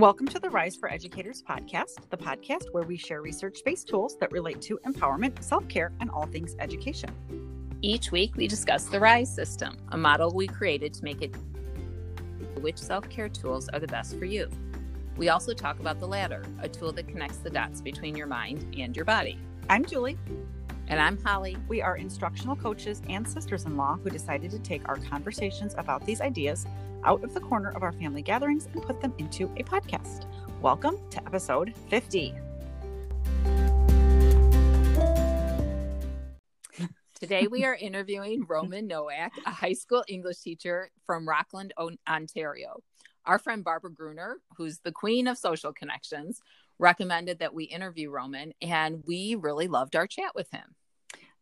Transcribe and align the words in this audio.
Welcome 0.00 0.28
to 0.28 0.38
the 0.38 0.48
Rise 0.48 0.76
for 0.76 0.90
Educators 0.90 1.42
podcast, 1.42 2.08
the 2.08 2.16
podcast 2.16 2.72
where 2.72 2.84
we 2.84 2.96
share 2.96 3.20
research 3.20 3.60
based 3.66 3.86
tools 3.86 4.16
that 4.18 4.32
relate 4.32 4.62
to 4.62 4.80
empowerment, 4.86 5.42
self 5.42 5.68
care, 5.68 5.92
and 6.00 6.10
all 6.10 6.24
things 6.24 6.56
education. 6.58 7.10
Each 7.82 8.10
week, 8.10 8.34
we 8.34 8.48
discuss 8.48 8.86
the 8.86 8.98
RISE 8.98 9.28
system, 9.28 9.76
a 9.90 9.98
model 9.98 10.32
we 10.34 10.46
created 10.46 10.94
to 10.94 11.04
make 11.04 11.20
it 11.20 11.36
which 12.62 12.78
self 12.78 13.10
care 13.10 13.28
tools 13.28 13.68
are 13.68 13.78
the 13.78 13.88
best 13.88 14.18
for 14.18 14.24
you. 14.24 14.48
We 15.18 15.28
also 15.28 15.52
talk 15.52 15.78
about 15.80 16.00
the 16.00 16.08
ladder, 16.08 16.46
a 16.62 16.68
tool 16.70 16.92
that 16.92 17.06
connects 17.06 17.36
the 17.36 17.50
dots 17.50 17.82
between 17.82 18.16
your 18.16 18.26
mind 18.26 18.74
and 18.78 18.96
your 18.96 19.04
body. 19.04 19.38
I'm 19.68 19.84
Julie. 19.84 20.16
And 20.88 20.98
I'm 20.98 21.22
Holly. 21.22 21.58
We 21.68 21.82
are 21.82 21.98
instructional 21.98 22.56
coaches 22.56 23.02
and 23.10 23.28
sisters 23.28 23.66
in 23.66 23.76
law 23.76 23.98
who 24.02 24.08
decided 24.08 24.50
to 24.52 24.60
take 24.60 24.88
our 24.88 24.96
conversations 24.96 25.74
about 25.76 26.06
these 26.06 26.22
ideas 26.22 26.64
out 27.04 27.24
of 27.24 27.34
the 27.34 27.40
corner 27.40 27.70
of 27.70 27.82
our 27.82 27.92
family 27.92 28.22
gatherings 28.22 28.68
and 28.72 28.82
put 28.82 29.00
them 29.00 29.14
into 29.18 29.44
a 29.56 29.62
podcast. 29.62 30.26
Welcome 30.60 30.98
to 31.10 31.18
episode 31.26 31.74
50. 31.88 32.34
Today, 37.18 37.46
we 37.48 37.64
are 37.64 37.74
interviewing 37.74 38.46
Roman 38.48 38.86
Nowak, 38.86 39.32
a 39.44 39.50
high 39.50 39.74
school 39.74 40.02
English 40.08 40.38
teacher 40.38 40.90
from 41.04 41.28
Rockland, 41.28 41.74
Ontario. 42.08 42.80
Our 43.26 43.38
friend 43.38 43.62
Barbara 43.62 43.90
Gruener, 43.90 44.36
who's 44.56 44.78
the 44.78 44.92
queen 44.92 45.26
of 45.28 45.36
social 45.36 45.74
connections, 45.74 46.40
recommended 46.78 47.40
that 47.40 47.52
we 47.52 47.64
interview 47.64 48.10
Roman, 48.10 48.54
and 48.62 49.04
we 49.06 49.34
really 49.34 49.68
loved 49.68 49.96
our 49.96 50.06
chat 50.06 50.34
with 50.34 50.50
him. 50.50 50.74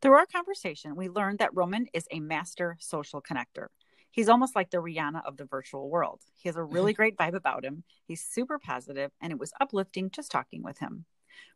Through 0.02 0.14
our 0.14 0.26
conversation, 0.26 0.96
we 0.96 1.08
learned 1.08 1.38
that 1.38 1.54
Roman 1.54 1.86
is 1.92 2.06
a 2.10 2.18
master 2.18 2.76
social 2.80 3.22
connector. 3.22 3.68
He's 4.10 4.28
almost 4.28 4.56
like 4.56 4.70
the 4.70 4.78
Rihanna 4.78 5.24
of 5.24 5.36
the 5.36 5.44
virtual 5.44 5.90
world. 5.90 6.22
He 6.34 6.48
has 6.48 6.56
a 6.56 6.60
mm-hmm. 6.60 6.74
really 6.74 6.92
great 6.92 7.16
vibe 7.16 7.34
about 7.34 7.64
him. 7.64 7.84
He's 8.06 8.22
super 8.22 8.58
positive, 8.58 9.10
and 9.20 9.32
it 9.32 9.38
was 9.38 9.52
uplifting 9.60 10.10
just 10.10 10.30
talking 10.30 10.62
with 10.62 10.78
him, 10.78 11.04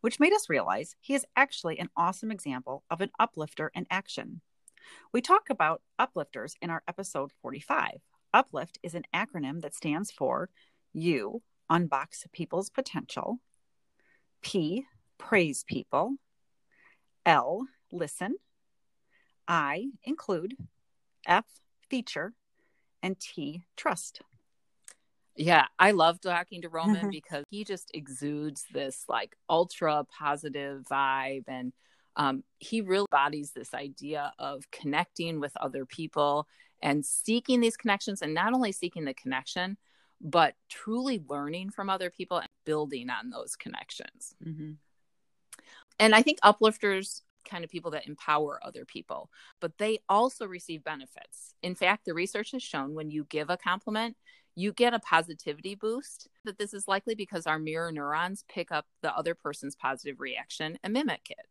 which 0.01 0.21
made 0.21 0.33
us 0.33 0.49
realize 0.49 0.95
he 1.01 1.15
is 1.15 1.27
actually 1.35 1.79
an 1.79 1.89
awesome 1.97 2.31
example 2.31 2.85
of 2.91 3.01
an 3.01 3.11
uplifter 3.19 3.71
in 3.75 3.87
action. 3.91 4.41
We 5.13 5.21
talk 5.21 5.49
about 5.51 5.83
uplifters 5.99 6.55
in 6.61 6.71
our 6.71 6.83
episode 6.87 7.33
45. 7.41 8.01
Uplift 8.35 8.79
is 8.83 8.95
an 8.95 9.05
acronym 9.15 9.61
that 9.63 9.75
stands 9.75 10.11
for 10.11 10.51
U, 10.93 11.43
unbox 11.71 12.31
people's 12.33 12.71
potential, 12.71 13.39
P, 14.43 14.85
praise 15.19 15.65
people, 15.65 16.17
L, 17.25 17.67
listen, 17.93 18.37
I, 19.47 19.89
include, 20.05 20.57
F, 21.27 21.45
feature, 21.89 22.33
and 23.03 23.19
T, 23.19 23.63
trust. 23.77 24.21
Yeah, 25.37 25.67
I 25.79 25.93
love 25.93 26.21
talking 26.21 26.63
to 26.63 26.69
Roman 26.69 27.11
because 27.11 27.45
he 27.51 27.65
just 27.65 27.91
exudes 27.95 28.65
this 28.73 29.05
like 29.09 29.37
ultra 29.49 30.05
positive 30.05 30.85
vibe 30.91 31.45
and 31.49 31.73
um, 32.17 32.45
he 32.59 32.83
really 32.83 33.07
embodies 33.11 33.53
this 33.53 33.73
idea 33.73 34.33
of 34.39 34.71
connecting 34.71 35.41
with 35.41 35.53
other 35.57 35.87
people 35.87 36.47
and 36.83 37.07
seeking 37.07 37.61
these 37.61 37.77
connections 37.77 38.21
and 38.21 38.35
not 38.35 38.53
only 38.53 38.73
seeking 38.73 39.05
the 39.05 39.15
connection 39.15 39.77
but 40.21 40.55
truly 40.69 41.21
learning 41.29 41.71
from 41.71 41.91
other 41.91 42.09
people 42.11 42.39
and 42.39 42.49
building 42.65 43.11
on 43.11 43.31
those 43.31 43.57
connections 43.57 44.35
mm-hmm. 44.45 44.73
and 45.99 46.15
i 46.15 46.23
think 46.23 46.39
uplifters 46.45 47.23
kind 47.45 47.65
of 47.65 47.71
people 47.71 47.91
that 47.93 48.07
empower 48.07 48.61
other 48.63 48.85
people, 48.85 49.31
but 49.61 49.79
they 49.79 50.01
also 50.09 50.47
receive 50.47 50.85
benefits. 50.85 51.55
In 51.63 51.75
fact, 51.75 52.05
the 52.05 52.15
research 52.15 52.53
has 52.53 52.63
shown 52.63 52.95
when 52.95 53.11
you 53.11 53.25
give 53.25 53.51
a 53.51 53.57
compliment, 53.57 54.17
you 54.55 54.73
get 54.73 54.95
a 54.95 54.99
positivity 54.99 55.75
boost. 55.75 56.29
That 56.45 56.59
this 56.59 56.75
is 56.75 56.89
likely 56.89 57.15
because 57.15 57.47
our 57.47 57.59
mirror 57.59 57.91
neurons 57.91 58.45
pick 58.49 58.71
up 58.71 58.87
the 59.01 59.17
other 59.17 59.35
person's 59.35 59.77
positive 59.77 60.21
reaction 60.21 60.79
and 60.83 60.93
mimic 60.93 61.31
it. 61.31 61.47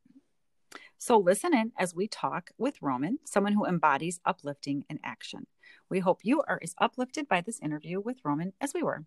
So, 0.97 1.17
listen 1.17 1.55
in 1.55 1.71
as 1.79 1.95
we 1.95 2.07
talk 2.07 2.51
with 2.59 2.81
Roman, 2.81 3.17
someone 3.25 3.53
who 3.53 3.65
embodies 3.65 4.19
uplifting 4.23 4.85
in 4.87 4.99
action. 5.03 5.47
We 5.89 5.99
hope 5.99 6.19
you 6.23 6.43
are 6.47 6.59
as 6.61 6.75
uplifted 6.77 7.27
by 7.27 7.41
this 7.41 7.59
interview 7.59 7.99
with 7.99 8.17
Roman 8.23 8.53
as 8.61 8.73
we 8.73 8.83
were. 8.83 9.05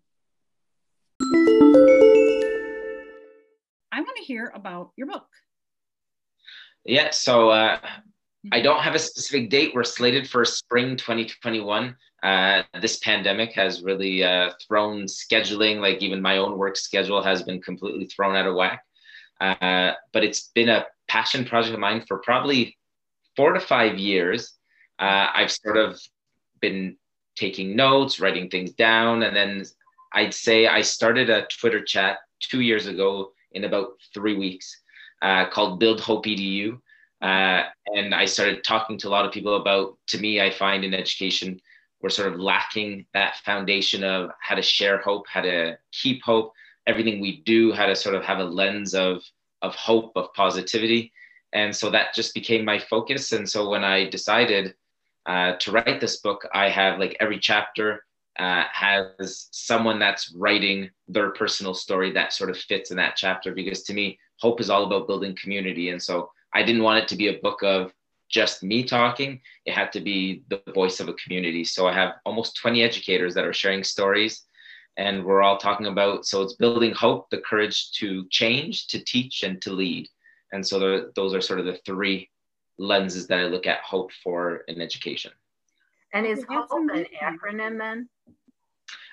I 3.91 4.01
want 4.01 4.17
to 4.17 4.23
hear 4.23 4.51
about 4.53 4.91
your 4.97 5.07
book. 5.07 5.29
Yeah, 6.85 7.09
so 7.09 7.49
uh, 7.49 7.79
I 8.51 8.61
don't 8.61 8.81
have 8.81 8.93
a 8.93 8.99
specific 8.99 9.49
date. 9.49 9.73
We're 9.73 9.83
slated 9.83 10.29
for 10.29 10.45
spring 10.45 10.95
2021. 10.97 11.95
Uh, 12.21 12.61
this 12.79 12.97
pandemic 12.97 13.53
has 13.53 13.81
really 13.81 14.23
uh, 14.23 14.51
thrown 14.67 15.05
scheduling, 15.05 15.79
like 15.79 16.03
even 16.03 16.21
my 16.21 16.37
own 16.37 16.57
work 16.59 16.77
schedule 16.77 17.23
has 17.23 17.41
been 17.41 17.59
completely 17.59 18.05
thrown 18.05 18.35
out 18.35 18.45
of 18.45 18.55
whack. 18.55 18.83
Uh, 19.41 19.93
but 20.13 20.23
it's 20.23 20.51
been 20.53 20.69
a 20.69 20.85
passion 21.07 21.43
project 21.43 21.73
of 21.73 21.79
mine 21.79 22.03
for 22.07 22.19
probably 22.19 22.77
four 23.35 23.53
to 23.53 23.59
five 23.59 23.97
years. 23.97 24.53
Uh, 24.99 25.27
I've 25.33 25.51
sort 25.51 25.77
of 25.77 25.99
been 26.61 26.97
taking 27.35 27.75
notes, 27.75 28.19
writing 28.19 28.49
things 28.49 28.73
down, 28.73 29.23
and 29.23 29.35
then 29.35 29.65
I'd 30.13 30.35
say 30.35 30.67
I 30.67 30.81
started 30.81 31.31
a 31.31 31.47
Twitter 31.47 31.83
chat 31.83 32.19
two 32.39 32.61
years 32.61 32.85
ago 32.85 33.31
in 33.53 33.63
about 33.63 33.93
three 34.13 34.37
weeks 34.37 34.83
uh, 35.25 35.49
called 35.49 35.79
Build 35.79 35.99
Hope 35.99 36.25
EDU. 36.25 36.79
Uh, 37.19 37.63
and 37.95 38.13
I 38.13 38.25
started 38.25 38.63
talking 38.63 38.95
to 38.99 39.07
a 39.07 39.09
lot 39.09 39.25
of 39.25 39.31
people 39.31 39.55
about, 39.55 39.97
to 40.09 40.19
me, 40.19 40.39
I 40.39 40.51
find 40.51 40.85
in 40.85 40.93
education, 40.93 41.59
we're 42.01 42.09
sort 42.09 42.31
of 42.31 42.39
lacking 42.39 43.07
that 43.15 43.37
foundation 43.37 44.03
of 44.03 44.29
how 44.39 44.53
to 44.53 44.61
share 44.61 44.99
hope, 44.99 45.25
how 45.27 45.41
to 45.41 45.79
keep 45.91 46.21
hope, 46.21 46.53
everything 46.85 47.19
we 47.19 47.41
do, 47.41 47.73
how 47.73 47.87
to 47.87 47.95
sort 47.95 48.13
of 48.13 48.23
have 48.23 48.37
a 48.37 48.43
lens 48.43 48.93
of, 48.93 49.23
of 49.63 49.73
hope, 49.73 50.11
of 50.15 50.31
positivity. 50.35 51.11
And 51.53 51.75
so 51.75 51.89
that 51.89 52.13
just 52.13 52.35
became 52.35 52.63
my 52.63 52.77
focus. 52.77 53.31
And 53.31 53.49
so 53.49 53.67
when 53.67 53.83
I 53.83 54.07
decided 54.07 54.75
uh, 55.25 55.53
to 55.53 55.71
write 55.71 55.99
this 55.99 56.17
book, 56.17 56.47
I 56.53 56.69
have 56.69 56.99
like 56.99 57.17
every 57.19 57.39
chapter 57.39 58.05
uh, 58.37 58.65
has 58.71 59.47
someone 59.51 59.97
that's 59.97 60.31
writing 60.35 60.91
their 61.07 61.31
personal 61.31 61.73
story 61.73 62.11
that 62.11 62.33
sort 62.33 62.51
of 62.51 62.57
fits 62.57 62.91
in 62.91 62.97
that 62.97 63.15
chapter 63.15 63.55
because 63.55 63.81
to 63.83 63.93
me 63.93 64.19
hope 64.39 64.59
is 64.59 64.69
all 64.69 64.85
about 64.85 65.07
building 65.07 65.35
community. 65.41 65.89
And 65.89 66.01
so 66.01 66.31
i 66.53 66.63
didn't 66.63 66.83
want 66.83 67.03
it 67.03 67.07
to 67.09 67.15
be 67.15 67.27
a 67.27 67.39
book 67.39 67.63
of 67.63 67.93
just 68.29 68.63
me 68.63 68.83
talking. 68.83 69.39
It 69.65 69.73
had 69.73 69.91
to 69.93 70.01
be 70.01 70.43
the 70.49 70.61
voice 70.73 70.99
of 70.99 71.09
a 71.09 71.13
community. 71.13 71.63
So 71.63 71.87
i 71.87 71.93
have 71.93 72.15
almost 72.25 72.57
20 72.57 72.83
educators 72.83 73.33
that 73.35 73.45
are 73.45 73.53
sharing 73.53 73.83
stories 73.83 74.43
and 74.97 75.25
we're 75.25 75.41
all 75.41 75.57
talking 75.57 75.87
about 75.87 76.25
so 76.25 76.41
it's 76.41 76.53
building 76.53 76.93
hope 76.93 77.29
the 77.29 77.39
courage 77.39 77.91
to 77.91 78.25
change 78.29 78.87
to 78.87 79.03
teach 79.03 79.43
and 79.43 79.61
to 79.61 79.71
lead. 79.73 80.07
And 80.51 80.65
so 80.65 80.79
the, 80.79 81.11
those 81.15 81.33
are 81.33 81.41
sort 81.41 81.59
of 81.59 81.65
the 81.65 81.79
three 81.85 82.29
lenses 82.77 83.27
that 83.27 83.39
i 83.39 83.43
look 83.43 83.67
at 83.67 83.79
hope 83.81 84.11
for 84.23 84.57
in 84.67 84.81
education. 84.81 85.31
And 86.13 86.25
is 86.25 86.45
hope 86.49 86.69
an 86.71 87.05
acronym 87.21 87.77
then 87.77 88.09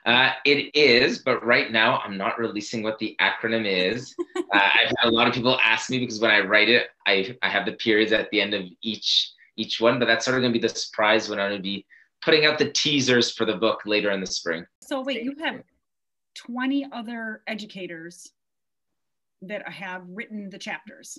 uh, 0.04 0.30
it 0.44 0.74
is, 0.74 1.18
but 1.18 1.44
right 1.44 1.70
now 1.70 1.98
I'm 1.98 2.16
not 2.16 2.38
releasing 2.38 2.82
what 2.82 2.98
the 2.98 3.16
acronym 3.20 3.66
is. 3.66 4.14
uh, 4.36 4.42
I've 4.52 4.92
had 4.98 5.04
a 5.04 5.10
lot 5.10 5.28
of 5.28 5.34
people 5.34 5.58
ask 5.62 5.90
me 5.90 5.98
because 6.00 6.20
when 6.20 6.30
I 6.30 6.40
write 6.40 6.68
it, 6.68 6.88
I, 7.06 7.36
I 7.42 7.48
have 7.48 7.66
the 7.66 7.72
periods 7.72 8.12
at 8.12 8.30
the 8.30 8.40
end 8.40 8.54
of 8.54 8.64
each 8.82 9.30
each 9.56 9.80
one, 9.80 9.98
but 9.98 10.06
that's 10.06 10.24
sort 10.24 10.36
of 10.36 10.42
going 10.42 10.52
to 10.52 10.58
be 10.58 10.66
the 10.66 10.74
surprise 10.74 11.28
when 11.28 11.38
I'm 11.38 11.50
going 11.50 11.58
to 11.58 11.62
be 11.62 11.84
putting 12.22 12.46
out 12.46 12.58
the 12.58 12.70
teasers 12.70 13.32
for 13.32 13.44
the 13.44 13.54
book 13.54 13.82
later 13.84 14.10
in 14.10 14.20
the 14.20 14.26
spring. 14.26 14.64
So 14.80 15.02
wait, 15.02 15.22
you 15.22 15.34
have 15.40 15.62
20 16.36 16.86
other 16.90 17.42
educators 17.46 18.32
that 19.42 19.69
have 19.69 20.02
written 20.08 20.48
the 20.48 20.58
chapters. 20.58 21.19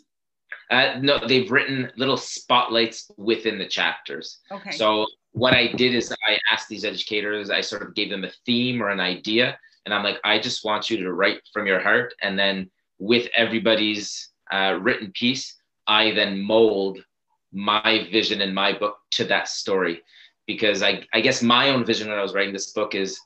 Uh, 0.72 0.96
no, 1.00 1.20
they've 1.28 1.52
written 1.52 1.92
little 1.96 2.18
spotlights 2.18 3.12
within 3.18 3.58
the 3.58 3.68
chapters. 3.68 4.40
Okay. 4.52 4.72
So 4.72 5.06
what 5.34 5.54
I 5.54 5.68
did 5.68 5.96
is 5.96 6.14
I 6.26 6.40
asked 6.52 6.70
these 6.70 6.86
educators, 6.86 7.50
I 7.50 7.62
sort 7.62 7.82
of 7.82 7.96
gave 7.96 8.10
them 8.10 8.24
a 8.24 8.32
theme 8.46 8.82
or 8.82 8.90
an 8.90 9.00
idea. 9.00 9.58
And 9.86 9.94
I'm 9.94 10.04
like, 10.04 10.20
I 10.24 10.40
just 10.40 10.64
want 10.64 10.90
you 10.90 10.98
to 10.98 11.12
write 11.12 11.42
from 11.52 11.68
your 11.68 11.80
heart. 11.80 12.14
And 12.22 12.38
then 12.38 12.70
with 13.00 13.28
everybody's 13.34 14.30
uh, 14.52 14.78
written 14.80 15.12
piece, 15.12 15.56
I 15.88 16.12
then 16.12 16.40
mold 16.40 17.04
my 17.52 18.08
vision 18.12 18.42
in 18.42 18.54
my 18.54 18.78
book 18.78 18.98
to 19.12 19.26
that 19.26 19.48
story. 19.48 20.02
Because 20.46 20.84
I, 20.84 21.04
I 21.14 21.22
guess 21.22 21.42
my 21.42 21.70
own 21.70 21.84
vision 21.84 22.10
when 22.10 22.20
I 22.20 22.22
was 22.22 22.34
writing 22.34 22.54
this 22.54 22.72
book 22.72 22.96
is 22.96 23.20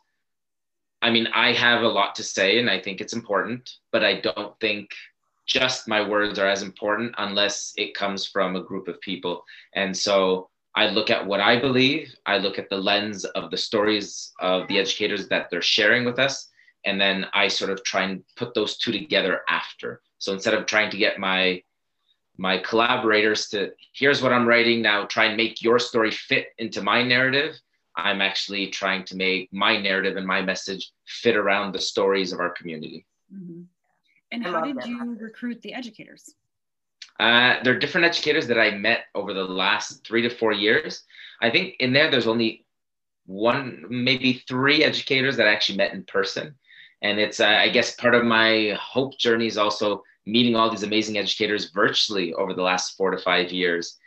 I 1.01 1.11
mean, 1.11 1.27
I 1.27 1.51
have 1.53 1.83
a 1.83 1.87
lot 1.87 2.15
to 2.15 2.23
say 2.23 2.57
and 2.57 2.69
I 2.69 2.79
think 2.79 3.01
it's 3.01 3.13
important, 3.13 3.69
but 3.91 4.03
I 4.03 4.19
don't 4.19 4.59
think 4.59 4.89
just 5.45 5.87
my 5.87 6.07
words 6.07 6.39
are 6.39 6.47
as 6.47 6.63
important 6.63 7.13
unless 7.19 7.73
it 7.77 7.93
comes 7.93 8.25
from 8.25 8.55
a 8.55 8.63
group 8.63 8.87
of 8.87 8.99
people. 9.01 9.43
And 9.75 9.95
so 9.95 10.49
I 10.77 10.89
look 10.89 11.09
at 11.09 11.25
what 11.25 11.39
I 11.39 11.59
believe, 11.59 12.13
I 12.27 12.37
look 12.37 12.59
at 12.59 12.69
the 12.69 12.77
lens 12.77 13.25
of 13.25 13.49
the 13.49 13.57
stories 13.57 14.31
of 14.39 14.67
the 14.67 14.77
educators 14.77 15.27
that 15.29 15.49
they're 15.49 15.59
sharing 15.59 16.05
with 16.05 16.19
us, 16.19 16.49
and 16.85 17.01
then 17.01 17.25
I 17.33 17.47
sort 17.47 17.71
of 17.71 17.83
try 17.83 18.03
and 18.03 18.23
put 18.35 18.53
those 18.53 18.77
two 18.77 18.91
together 18.91 19.41
after. 19.49 20.01
So 20.19 20.33
instead 20.33 20.53
of 20.53 20.67
trying 20.67 20.91
to 20.91 20.97
get 20.97 21.17
my 21.17 21.63
my 22.37 22.59
collaborators 22.59 23.47
to 23.49 23.71
here's 23.93 24.21
what 24.21 24.31
I'm 24.31 24.47
writing 24.47 24.83
now, 24.83 25.05
try 25.05 25.25
and 25.25 25.35
make 25.35 25.63
your 25.63 25.79
story 25.79 26.11
fit 26.11 26.49
into 26.59 26.83
my 26.83 27.01
narrative. 27.01 27.59
I'm 27.95 28.21
actually 28.21 28.67
trying 28.67 29.03
to 29.05 29.15
make 29.15 29.51
my 29.51 29.81
narrative 29.81 30.15
and 30.15 30.27
my 30.27 30.43
message 30.43 30.91
fit 31.07 31.35
around 31.35 31.73
the 31.73 31.81
stories 31.81 32.31
of 32.31 32.39
our 32.39 32.51
community. 32.51 33.07
Mm-hmm. 33.33 33.61
And 34.31 34.43
how 34.43 34.61
did 34.61 34.77
that. 34.77 34.87
you 34.87 35.17
recruit 35.19 35.59
the 35.63 35.73
educators? 35.73 36.35
Uh, 37.19 37.55
there 37.63 37.73
are 37.73 37.79
different 37.79 38.05
educators 38.05 38.47
that 38.47 38.59
I 38.59 38.71
met 38.71 39.05
over 39.15 39.33
the 39.33 39.43
last 39.43 40.05
three 40.05 40.21
to 40.21 40.29
four 40.29 40.53
years. 40.53 41.03
I 41.41 41.49
think 41.49 41.75
in 41.79 41.93
there, 41.93 42.11
there's 42.11 42.27
only 42.27 42.65
one, 43.25 43.85
maybe 43.89 44.43
three 44.47 44.83
educators 44.83 45.37
that 45.37 45.47
I 45.47 45.51
actually 45.51 45.77
met 45.77 45.93
in 45.93 46.03
person. 46.03 46.55
And 47.01 47.19
it's, 47.19 47.39
uh, 47.39 47.45
I 47.47 47.69
guess, 47.69 47.95
part 47.95 48.15
of 48.15 48.23
my 48.23 48.77
hope 48.79 49.17
journey 49.17 49.47
is 49.47 49.57
also 49.57 50.03
meeting 50.25 50.55
all 50.55 50.69
these 50.69 50.83
amazing 50.83 51.17
educators 51.17 51.71
virtually 51.71 52.33
over 52.33 52.53
the 52.53 52.61
last 52.61 52.97
four 52.97 53.11
to 53.11 53.17
five 53.17 53.51
years 53.51 53.97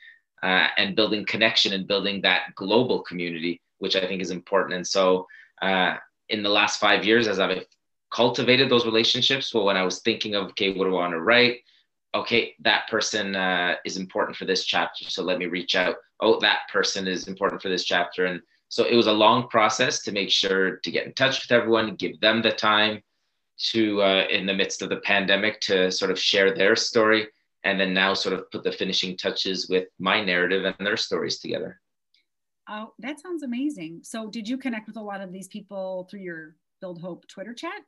uh, 0.42 0.68
and 0.76 0.96
building 0.96 1.24
connection 1.24 1.72
and 1.72 1.86
building 1.86 2.20
that 2.22 2.54
global 2.54 3.02
community, 3.02 3.60
which 3.78 3.96
I 3.96 4.06
think 4.06 4.22
is 4.22 4.30
important. 4.30 4.74
And 4.74 4.86
so, 4.86 5.26
uh, 5.62 5.96
in 6.28 6.42
the 6.42 6.48
last 6.48 6.78
five 6.78 7.04
years, 7.04 7.26
as 7.26 7.38
I've 7.38 7.64
cultivated 8.10 8.70
those 8.70 8.86
relationships, 8.86 9.52
well, 9.52 9.64
when 9.64 9.76
I 9.76 9.82
was 9.82 10.00
thinking 10.00 10.34
of, 10.34 10.50
okay, 10.50 10.72
what 10.72 10.84
do 10.84 10.90
I 10.96 11.00
want 11.00 11.12
to 11.12 11.20
write? 11.20 11.58
Okay, 12.14 12.54
that 12.60 12.88
person 12.88 13.36
uh, 13.36 13.76
is 13.84 13.96
important 13.96 14.36
for 14.36 14.44
this 14.44 14.64
chapter, 14.64 15.04
so 15.04 15.22
let 15.22 15.38
me 15.38 15.46
reach 15.46 15.74
out. 15.74 15.96
Oh, 16.20 16.38
that 16.40 16.60
person 16.72 17.06
is 17.06 17.28
important 17.28 17.62
for 17.62 17.68
this 17.68 17.84
chapter. 17.84 18.26
And 18.26 18.40
so 18.68 18.84
it 18.84 18.94
was 18.94 19.06
a 19.06 19.12
long 19.12 19.48
process 19.48 20.02
to 20.02 20.12
make 20.12 20.30
sure 20.30 20.76
to 20.76 20.90
get 20.90 21.06
in 21.06 21.12
touch 21.14 21.42
with 21.42 21.52
everyone, 21.52 21.94
give 21.96 22.20
them 22.20 22.42
the 22.42 22.52
time 22.52 23.02
to, 23.70 24.02
uh, 24.02 24.26
in 24.30 24.46
the 24.46 24.54
midst 24.54 24.82
of 24.82 24.88
the 24.88 24.98
pandemic, 24.98 25.60
to 25.62 25.90
sort 25.90 26.10
of 26.10 26.18
share 26.18 26.54
their 26.54 26.76
story. 26.76 27.28
And 27.62 27.78
then 27.78 27.92
now 27.92 28.14
sort 28.14 28.32
of 28.32 28.50
put 28.50 28.64
the 28.64 28.72
finishing 28.72 29.18
touches 29.18 29.68
with 29.68 29.88
my 29.98 30.24
narrative 30.24 30.64
and 30.64 30.86
their 30.86 30.96
stories 30.96 31.40
together. 31.40 31.78
Oh, 32.68 32.94
that 33.00 33.20
sounds 33.20 33.42
amazing. 33.42 34.00
So, 34.02 34.30
did 34.30 34.48
you 34.48 34.56
connect 34.56 34.86
with 34.86 34.96
a 34.96 35.02
lot 35.02 35.20
of 35.20 35.30
these 35.30 35.48
people 35.48 36.08
through 36.10 36.20
your 36.20 36.56
Build 36.80 37.00
Hope 37.00 37.26
Twitter 37.28 37.52
chat? 37.52 37.82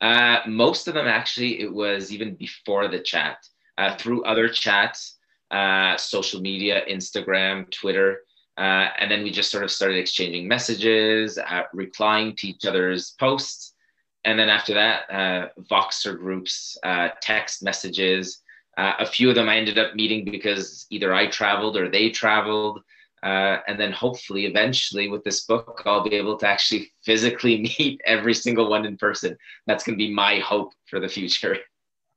Uh, 0.00 0.40
most 0.46 0.88
of 0.88 0.94
them 0.94 1.06
actually, 1.06 1.60
it 1.60 1.72
was 1.72 2.12
even 2.12 2.34
before 2.34 2.88
the 2.88 3.00
chat, 3.00 3.38
uh, 3.78 3.96
through 3.96 4.24
other 4.24 4.48
chats, 4.48 5.18
uh, 5.50 5.96
social 5.96 6.40
media, 6.40 6.82
Instagram, 6.88 7.70
Twitter. 7.70 8.20
Uh, 8.56 8.88
and 8.98 9.10
then 9.10 9.22
we 9.22 9.30
just 9.30 9.50
sort 9.50 9.64
of 9.64 9.70
started 9.70 9.98
exchanging 9.98 10.46
messages, 10.46 11.38
uh, 11.38 11.62
replying 11.72 12.34
to 12.36 12.48
each 12.48 12.66
other's 12.66 13.12
posts. 13.18 13.74
And 14.24 14.38
then 14.38 14.50
after 14.50 14.74
that, 14.74 15.08
Voxer 15.70 16.18
groups, 16.18 16.76
text 17.22 17.62
messages. 17.62 18.42
a 18.76 19.06
few 19.06 19.30
of 19.30 19.34
them 19.34 19.48
I 19.48 19.56
ended 19.56 19.78
up 19.78 19.94
meeting 19.94 20.26
because 20.26 20.86
either 20.90 21.14
I 21.14 21.26
traveled 21.28 21.76
or 21.76 21.88
they 21.88 22.10
traveled. 22.10 22.80
Uh, 23.22 23.58
and 23.68 23.78
then 23.78 23.92
hopefully 23.92 24.46
eventually 24.46 25.08
with 25.08 25.22
this 25.24 25.44
book 25.44 25.82
i'll 25.84 26.02
be 26.02 26.14
able 26.14 26.38
to 26.38 26.46
actually 26.46 26.90
physically 27.04 27.60
meet 27.78 28.00
every 28.06 28.34
single 28.34 28.70
one 28.70 28.86
in 28.86 28.96
person. 28.96 29.36
That's 29.66 29.84
going 29.84 29.98
to 29.98 30.04
be 30.04 30.12
my 30.12 30.38
hope 30.38 30.72
for 30.86 31.00
the 31.00 31.08
future. 31.08 31.56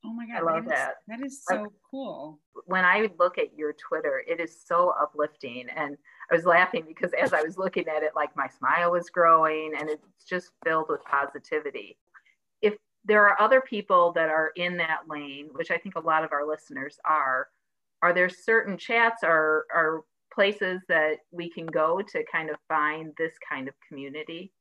Oh 0.06 0.12
my 0.12 0.28
god 0.28 0.36
i 0.36 0.56
love 0.56 0.66
that. 0.66 0.96
that 1.08 1.22
is, 1.22 1.46
that 1.48 1.60
is 1.60 1.64
so 1.64 1.72
cool. 1.90 2.38
when 2.66 2.84
i 2.84 3.08
look 3.18 3.38
at 3.38 3.58
your 3.58 3.72
twitter 3.72 4.22
it 4.28 4.42
is 4.42 4.54
so 4.68 4.94
uplifting. 5.02 5.68
And 5.74 5.96
i 6.30 6.36
was 6.36 6.44
laughing 6.44 6.84
because 6.86 7.14
as 7.14 7.32
i 7.32 7.42
was 7.42 7.58
looking 7.58 7.88
at 7.88 8.04
it 8.04 8.12
like 8.14 8.36
my 8.36 8.50
smile 8.50 8.92
was 8.92 9.10
growing 9.10 9.72
and 9.80 9.90
it's 9.90 10.04
just 10.28 10.52
filled 10.66 10.88
with 10.90 11.02
positivity. 11.06 11.98
If 12.62 12.74
there 13.06 13.26
are 13.30 13.42
other 13.42 13.62
people 13.62 14.12
that 14.12 14.28
are 14.28 14.52
in 14.58 14.76
that 14.76 15.04
lane 15.08 15.48
which 15.54 15.72
i 15.72 15.78
think 15.78 15.96
a 15.96 16.02
lot 16.02 16.26
of 16.26 16.34
our 16.34 16.46
listeners 16.46 17.00
are 17.06 17.48
are 18.04 18.14
there 18.14 18.28
certain 18.28 18.78
chats 18.78 19.24
or, 19.24 19.66
or 19.74 20.04
places 20.34 20.82
that 20.90 21.18
we 21.32 21.50
can 21.50 21.66
go 21.66 22.02
to 22.02 22.24
kind 22.32 22.50
of 22.50 22.56
find 22.68 23.14
this 23.18 23.34
kind 23.50 23.68
of 23.68 23.74
community? 23.88 24.52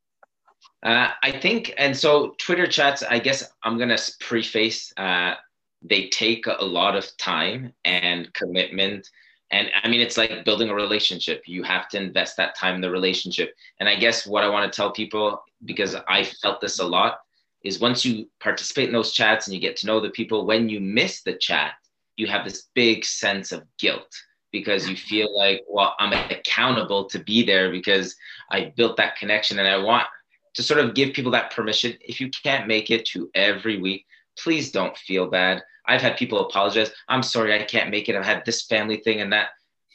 Uh, 0.82 1.08
I 1.22 1.32
think, 1.32 1.74
and 1.76 1.96
so 1.96 2.34
Twitter 2.38 2.66
chats, 2.66 3.02
I 3.02 3.18
guess 3.18 3.50
I'm 3.62 3.76
going 3.78 3.88
to 3.88 4.12
preface, 4.20 4.92
uh, 4.96 5.34
they 5.82 6.08
take 6.08 6.46
a 6.46 6.64
lot 6.64 6.94
of 6.94 7.16
time 7.16 7.72
and 7.84 8.32
commitment. 8.34 9.08
And 9.50 9.70
I 9.82 9.88
mean, 9.88 10.00
it's 10.00 10.16
like 10.16 10.44
building 10.44 10.70
a 10.70 10.74
relationship. 10.74 11.42
You 11.46 11.62
have 11.64 11.88
to 11.90 11.98
invest 12.00 12.36
that 12.36 12.56
time 12.56 12.76
in 12.76 12.80
the 12.80 12.90
relationship. 12.90 13.54
And 13.80 13.88
I 13.88 13.96
guess 13.96 14.26
what 14.26 14.44
I 14.44 14.48
want 14.48 14.72
to 14.72 14.76
tell 14.76 14.92
people, 14.92 15.42
because 15.64 15.96
I 16.08 16.24
felt 16.24 16.60
this 16.60 16.78
a 16.78 16.86
lot, 16.86 17.18
is 17.64 17.80
once 17.80 18.04
you 18.04 18.28
participate 18.40 18.88
in 18.88 18.92
those 18.92 19.12
chats 19.12 19.46
and 19.46 19.54
you 19.54 19.60
get 19.60 19.76
to 19.78 19.86
know 19.86 20.00
the 20.00 20.10
people, 20.10 20.46
when 20.46 20.68
you 20.68 20.80
miss 20.80 21.22
the 21.22 21.34
chat, 21.34 21.74
you 22.16 22.26
have 22.26 22.44
this 22.44 22.68
big 22.74 23.04
sense 23.04 23.52
of 23.52 23.64
guilt 23.78 24.12
because 24.52 24.88
you 24.88 24.96
feel 24.96 25.36
like, 25.36 25.64
well, 25.68 25.94
I'm 25.98 26.12
accountable 26.12 27.06
to 27.06 27.18
be 27.18 27.44
there 27.44 27.70
because 27.70 28.14
I 28.50 28.72
built 28.76 28.96
that 28.98 29.16
connection 29.16 29.58
and 29.58 29.66
I 29.66 29.78
want 29.78 30.06
to 30.54 30.62
sort 30.62 30.80
of 30.80 30.94
give 30.94 31.14
people 31.14 31.32
that 31.32 31.50
permission. 31.50 31.94
If 32.00 32.20
you 32.20 32.30
can't 32.30 32.68
make 32.68 32.90
it 32.90 33.06
to 33.06 33.30
every 33.34 33.80
week, 33.80 34.06
please 34.38 34.70
don't 34.70 34.96
feel 34.96 35.26
bad. 35.26 35.62
I've 35.86 36.02
had 36.02 36.16
people 36.16 36.46
apologize. 36.46 36.92
I'm 37.08 37.22
sorry, 37.22 37.54
I 37.54 37.64
can't 37.64 37.90
make 37.90 38.08
it. 38.08 38.14
I've 38.14 38.24
had 38.24 38.44
this 38.44 38.62
family 38.62 38.98
thing 38.98 39.20
and 39.20 39.32
that. 39.32 39.48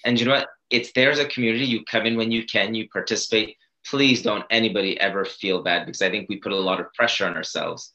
And 0.03 0.19
you 0.19 0.25
know 0.25 0.33
what? 0.33 0.49
It's 0.69 0.91
there's 0.91 1.19
a 1.19 1.25
community. 1.25 1.65
You 1.65 1.85
come 1.85 2.05
in 2.05 2.17
when 2.17 2.31
you 2.31 2.43
can, 2.45 2.73
you 2.73 2.89
participate. 2.89 3.55
Please 3.85 4.21
don't 4.21 4.43
anybody 4.49 4.99
ever 4.99 5.23
feel 5.23 5.63
bad 5.63 5.85
because 5.85 6.01
I 6.01 6.09
think 6.09 6.27
we 6.27 6.37
put 6.37 6.51
a 6.51 6.59
lot 6.59 6.81
of 6.81 6.93
pressure 6.93 7.25
on 7.25 7.37
ourselves. 7.37 7.93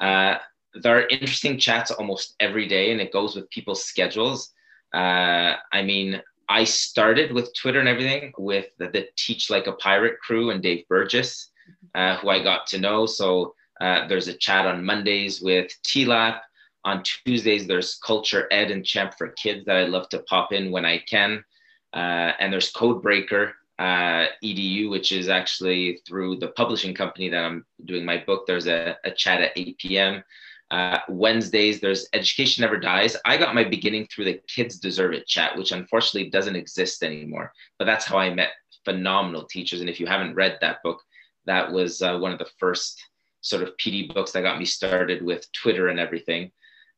Uh, 0.00 0.38
there 0.74 0.98
are 0.98 1.06
interesting 1.08 1.58
chats 1.58 1.90
almost 1.90 2.34
every 2.40 2.66
day, 2.66 2.90
and 2.90 3.00
it 3.00 3.12
goes 3.12 3.36
with 3.36 3.50
people's 3.50 3.84
schedules. 3.84 4.52
Uh, 4.94 5.56
I 5.72 5.82
mean, 5.82 6.20
I 6.48 6.64
started 6.64 7.32
with 7.32 7.54
Twitter 7.54 7.80
and 7.80 7.88
everything 7.88 8.32
with 8.38 8.66
the, 8.78 8.88
the, 8.88 9.08
Teach 9.16 9.50
Like 9.50 9.66
a 9.66 9.72
Pirate 9.72 10.18
crew 10.20 10.50
and 10.50 10.62
Dave 10.62 10.88
Burgess, 10.88 11.50
uh, 11.94 12.16
who 12.16 12.30
I 12.30 12.42
got 12.42 12.66
to 12.68 12.78
know. 12.78 13.04
So 13.04 13.54
uh, 13.80 14.08
there's 14.08 14.28
a 14.28 14.34
chat 14.34 14.66
on 14.66 14.84
Mondays 14.84 15.40
with 15.42 15.70
TLAP. 15.86 16.40
On 16.84 17.02
Tuesdays, 17.02 17.66
there's 17.66 17.98
Culture 18.04 18.48
Ed 18.50 18.70
and 18.70 18.84
Champ 18.84 19.12
for 19.18 19.28
Kids 19.28 19.66
that 19.66 19.76
I 19.76 19.84
love 19.84 20.08
to 20.10 20.20
pop 20.20 20.52
in 20.52 20.70
when 20.70 20.86
I 20.86 20.98
can. 20.98 21.44
Uh, 21.92 22.32
and 22.38 22.52
there's 22.52 22.72
Codebreaker 22.72 23.52
uh, 23.78 24.26
edu, 24.42 24.90
which 24.90 25.12
is 25.12 25.28
actually 25.28 26.00
through 26.06 26.36
the 26.36 26.48
publishing 26.48 26.94
company 26.94 27.28
that 27.28 27.44
I'm 27.44 27.64
doing 27.84 28.04
my 28.04 28.18
book. 28.18 28.46
There's 28.46 28.66
a, 28.66 28.96
a 29.04 29.10
chat 29.10 29.40
at 29.40 29.52
8 29.56 29.78
p.m. 29.78 30.24
Uh, 30.70 30.98
Wednesdays, 31.08 31.80
there's 31.80 32.06
Education 32.12 32.62
Never 32.62 32.78
Dies. 32.78 33.16
I 33.24 33.36
got 33.36 33.54
my 33.54 33.64
beginning 33.64 34.06
through 34.06 34.26
the 34.26 34.40
Kids 34.48 34.78
Deserve 34.78 35.14
It 35.14 35.26
chat, 35.26 35.56
which 35.56 35.72
unfortunately 35.72 36.30
doesn't 36.30 36.56
exist 36.56 37.02
anymore. 37.02 37.52
But 37.78 37.86
that's 37.86 38.04
how 38.04 38.18
I 38.18 38.34
met 38.34 38.50
phenomenal 38.84 39.44
teachers. 39.44 39.80
And 39.80 39.88
if 39.88 39.98
you 39.98 40.06
haven't 40.06 40.34
read 40.34 40.58
that 40.60 40.82
book, 40.82 41.02
that 41.46 41.72
was 41.72 42.02
uh, 42.02 42.18
one 42.18 42.32
of 42.32 42.38
the 42.38 42.50
first 42.58 43.02
sort 43.40 43.62
of 43.62 43.76
PD 43.78 44.12
books 44.12 44.32
that 44.32 44.42
got 44.42 44.58
me 44.58 44.64
started 44.64 45.22
with 45.22 45.50
Twitter 45.52 45.88
and 45.88 45.98
everything. 45.98 46.52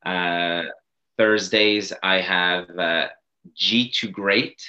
Uh, 0.05 0.65
Thursdays, 1.17 1.93
I 2.03 2.21
have 2.21 2.71
uh, 2.79 3.09
G2 3.57 4.11
Great, 4.11 4.61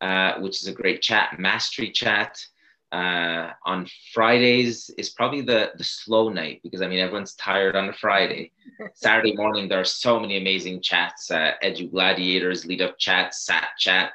uh, 0.00 0.34
which 0.40 0.60
is 0.60 0.68
a 0.68 0.72
great 0.72 1.00
chat, 1.00 1.38
mastery 1.38 1.90
chat. 1.90 2.44
Uh, 2.92 3.50
on 3.64 3.86
Fridays 4.12 4.90
is 4.98 5.08
probably 5.08 5.40
the 5.40 5.72
the 5.78 5.84
slow 5.84 6.28
night 6.28 6.60
because 6.62 6.82
I 6.82 6.88
mean 6.88 6.98
everyone's 6.98 7.34
tired 7.34 7.74
on 7.74 7.88
a 7.88 7.92
Friday. 7.92 8.52
Saturday 8.94 9.34
morning 9.34 9.66
there 9.66 9.80
are 9.80 9.84
so 9.84 10.20
many 10.20 10.36
amazing 10.36 10.82
chats. 10.82 11.30
Uh, 11.30 11.52
Edu 11.64 11.90
Gladiators, 11.90 12.66
Lead 12.66 12.82
Up 12.82 12.98
Chat, 12.98 13.34
Sat 13.34 13.68
Chat, 13.78 14.12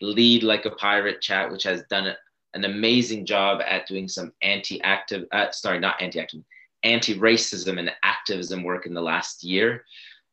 Lead 0.00 0.44
Like 0.44 0.64
a 0.64 0.70
Pirate 0.70 1.20
Chat, 1.20 1.50
which 1.50 1.64
has 1.64 1.82
done 1.90 2.14
an 2.54 2.64
amazing 2.64 3.26
job 3.26 3.60
at 3.66 3.86
doing 3.86 4.08
some 4.08 4.32
anti-active, 4.42 5.24
uh, 5.32 5.50
sorry, 5.50 5.78
not 5.78 6.00
anti-active, 6.00 6.42
anti-racism 6.82 7.78
and 7.78 7.92
activism 8.02 8.62
work 8.62 8.86
in 8.86 8.94
the 8.94 9.02
last 9.02 9.44
year. 9.44 9.84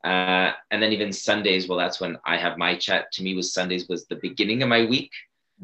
Uh, 0.03 0.51
and 0.71 0.81
then 0.81 0.93
even 0.93 1.11
Sundays, 1.11 1.67
well, 1.67 1.77
that's 1.77 1.99
when 1.99 2.17
I 2.25 2.37
have 2.37 2.57
my 2.57 2.75
chat. 2.75 3.11
To 3.13 3.23
me, 3.23 3.35
was 3.35 3.53
Sundays 3.53 3.87
was 3.89 4.05
the 4.05 4.15
beginning 4.15 4.63
of 4.63 4.69
my 4.69 4.85
week. 4.85 5.11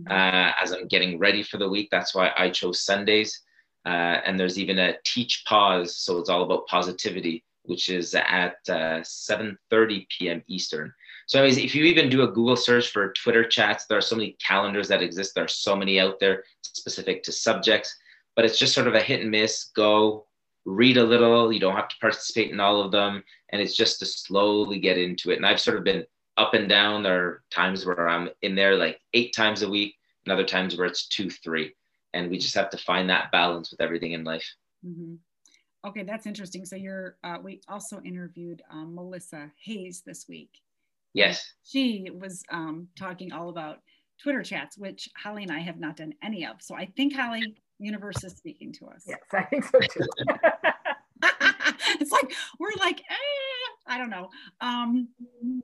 Uh, 0.09 0.51
as 0.62 0.71
I'm 0.71 0.88
getting 0.88 1.19
ready 1.19 1.43
for 1.43 1.57
the 1.57 1.69
week. 1.69 1.89
That's 1.91 2.15
why 2.15 2.31
I 2.38 2.50
chose 2.50 2.81
Sundays. 2.81 3.41
Uh, 3.85 4.21
and 4.25 4.39
there's 4.39 4.57
even 4.57 4.79
a 4.79 4.95
teach 5.05 5.43
pause, 5.45 5.97
so 5.97 6.17
it's 6.17 6.29
all 6.29 6.43
about 6.43 6.67
positivity, 6.67 7.43
which 7.63 7.89
is 7.89 8.15
at 8.15 8.55
uh, 8.69 9.01
7:30 9.01 10.07
p.m. 10.09 10.43
Eastern. 10.47 10.93
So, 11.27 11.39
anyways, 11.39 11.57
if 11.57 11.75
you 11.75 11.83
even 11.85 12.09
do 12.09 12.23
a 12.23 12.27
Google 12.27 12.55
search 12.55 12.89
for 12.89 13.13
Twitter 13.13 13.43
chats, 13.43 13.85
there 13.85 13.97
are 13.97 14.01
so 14.01 14.15
many 14.15 14.38
calendars 14.41 14.88
that 14.88 15.01
exist. 15.01 15.35
There 15.35 15.43
are 15.43 15.50
so 15.50 15.75
many 15.75 16.00
out 16.00 16.19
there 16.19 16.43
specific 16.62 17.23
to 17.23 17.31
subjects, 17.31 17.95
but 18.35 18.45
it's 18.45 18.57
just 18.57 18.73
sort 18.73 18.88
of 18.88 18.95
a 18.95 19.01
hit 19.01 19.21
and 19.21 19.31
miss. 19.31 19.65
Go 19.75 20.27
read 20.65 20.97
a 20.97 21.03
little. 21.03 21.51
You 21.51 21.59
don't 21.59 21.75
have 21.75 21.89
to 21.89 21.97
participate 22.00 22.51
in 22.51 22.59
all 22.59 22.81
of 22.81 22.91
them, 22.91 23.23
and 23.50 23.62
it's 23.62 23.75
just 23.75 24.00
to 24.00 24.05
slowly 24.05 24.79
get 24.79 24.97
into 24.97 25.31
it. 25.31 25.38
And 25.38 25.45
I've 25.45 25.59
sort 25.59 25.77
of 25.77 25.83
been 25.83 26.05
up 26.37 26.53
and 26.53 26.67
down. 26.67 27.03
There 27.03 27.25
are 27.25 27.43
times 27.51 27.85
where 27.85 28.07
I'm 28.07 28.29
in 28.41 28.55
there 28.55 28.75
like 28.75 28.99
eight 29.13 29.33
times 29.35 29.61
a 29.61 29.69
week, 29.69 29.95
and 30.25 30.33
other 30.33 30.45
times 30.45 30.77
where 30.77 30.87
it's 30.87 31.07
two, 31.07 31.29
three. 31.29 31.73
And 32.13 32.29
we 32.29 32.37
just 32.37 32.55
have 32.55 32.69
to 32.71 32.77
find 32.77 33.09
that 33.09 33.31
balance 33.31 33.71
with 33.71 33.81
everything 33.81 34.13
in 34.13 34.23
life. 34.23 34.47
Mm-hmm. 34.85 35.15
Okay, 35.85 36.03
that's 36.03 36.25
interesting. 36.25 36.65
So 36.65 36.75
you're, 36.75 37.17
uh, 37.23 37.37
we 37.43 37.61
also 37.67 37.99
interviewed 38.01 38.61
um, 38.71 38.95
Melissa 38.95 39.51
Hayes 39.65 40.01
this 40.05 40.27
week. 40.29 40.61
Yes. 41.13 41.53
She 41.63 42.09
was 42.13 42.43
um, 42.51 42.87
talking 42.97 43.33
all 43.33 43.49
about 43.49 43.79
Twitter 44.21 44.43
chats, 44.43 44.77
which 44.77 45.09
Holly 45.17 45.43
and 45.43 45.51
I 45.51 45.59
have 45.59 45.79
not 45.79 45.97
done 45.97 46.13
any 46.23 46.45
of. 46.45 46.61
So 46.61 46.75
I 46.75 46.85
think 46.95 47.15
Holly, 47.15 47.55
universe 47.79 48.23
is 48.23 48.33
speaking 48.33 48.71
to 48.73 48.87
us. 48.87 49.03
Yes, 49.05 49.19
I 49.33 49.43
think 49.43 49.65
so 49.65 49.79
too. 49.79 50.07
it's 51.99 52.11
like 52.11 52.33
we're 52.59 52.69
like, 52.79 52.99
eh, 52.99 53.42
I 53.93 54.00
don't 54.00 54.09
know. 54.09 54.31
Um, 54.59 55.09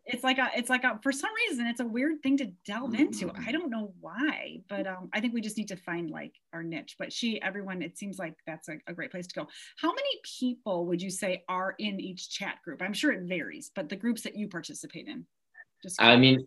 it's 0.06 0.24
like 0.24 0.38
a, 0.38 0.52
it's 0.56 0.70
like 0.70 0.84
a, 0.84 1.00
for 1.02 1.12
some 1.12 1.32
reason, 1.48 1.66
it's 1.66 1.80
a 1.80 1.86
weird 1.86 2.22
thing 2.22 2.38
to 2.38 2.46
delve 2.64 2.94
into. 2.94 3.32
I 3.48 3.52
don't 3.52 3.72
know 3.72 3.92
why, 4.00 4.60
but 4.70 4.86
um, 4.86 5.10
I 5.14 5.20
think 5.20 5.34
we 5.34 5.42
just 5.42 5.58
need 5.58 5.70
to 5.70 5.76
find 5.76 6.12
like 6.12 6.34
our 6.54 6.62
niche. 6.62 6.96
But 7.00 7.12
she, 7.12 7.42
everyone, 7.42 7.82
it 7.82 7.98
seems 7.98 8.20
like 8.20 8.36
that's 8.46 8.70
a, 8.70 8.74
a 8.86 8.94
great 8.94 9.10
place 9.10 9.26
to 9.26 9.34
go. 9.34 9.48
How 9.78 9.90
many 9.90 10.20
people 10.40 10.86
would 10.86 11.02
you 11.02 11.10
say 11.10 11.44
are 11.50 11.74
in 11.80 12.00
each 12.00 12.30
chat 12.30 12.58
group? 12.64 12.84
I'm 12.84 12.94
sure 12.94 13.12
it 13.12 13.24
varies, 13.24 13.72
but 13.74 13.90
the 13.90 13.96
groups 13.96 14.22
that 14.22 14.36
you 14.36 14.48
participate 14.48 15.08
in. 15.08 15.26
Just 15.82 16.00
I 16.00 16.18
mean, 16.18 16.46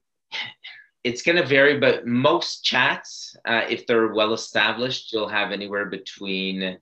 it's 1.03 1.23
going 1.23 1.37
to 1.37 1.45
vary, 1.45 1.81
but 1.81 2.07
most 2.07 2.63
chats, 2.63 3.35
uh, 3.45 3.63
if 3.69 3.89
they're 3.89 4.13
well 4.13 4.35
established, 4.35 5.13
you'll 5.13 5.29
have 5.29 5.51
anywhere 5.51 5.87
between 5.87 6.79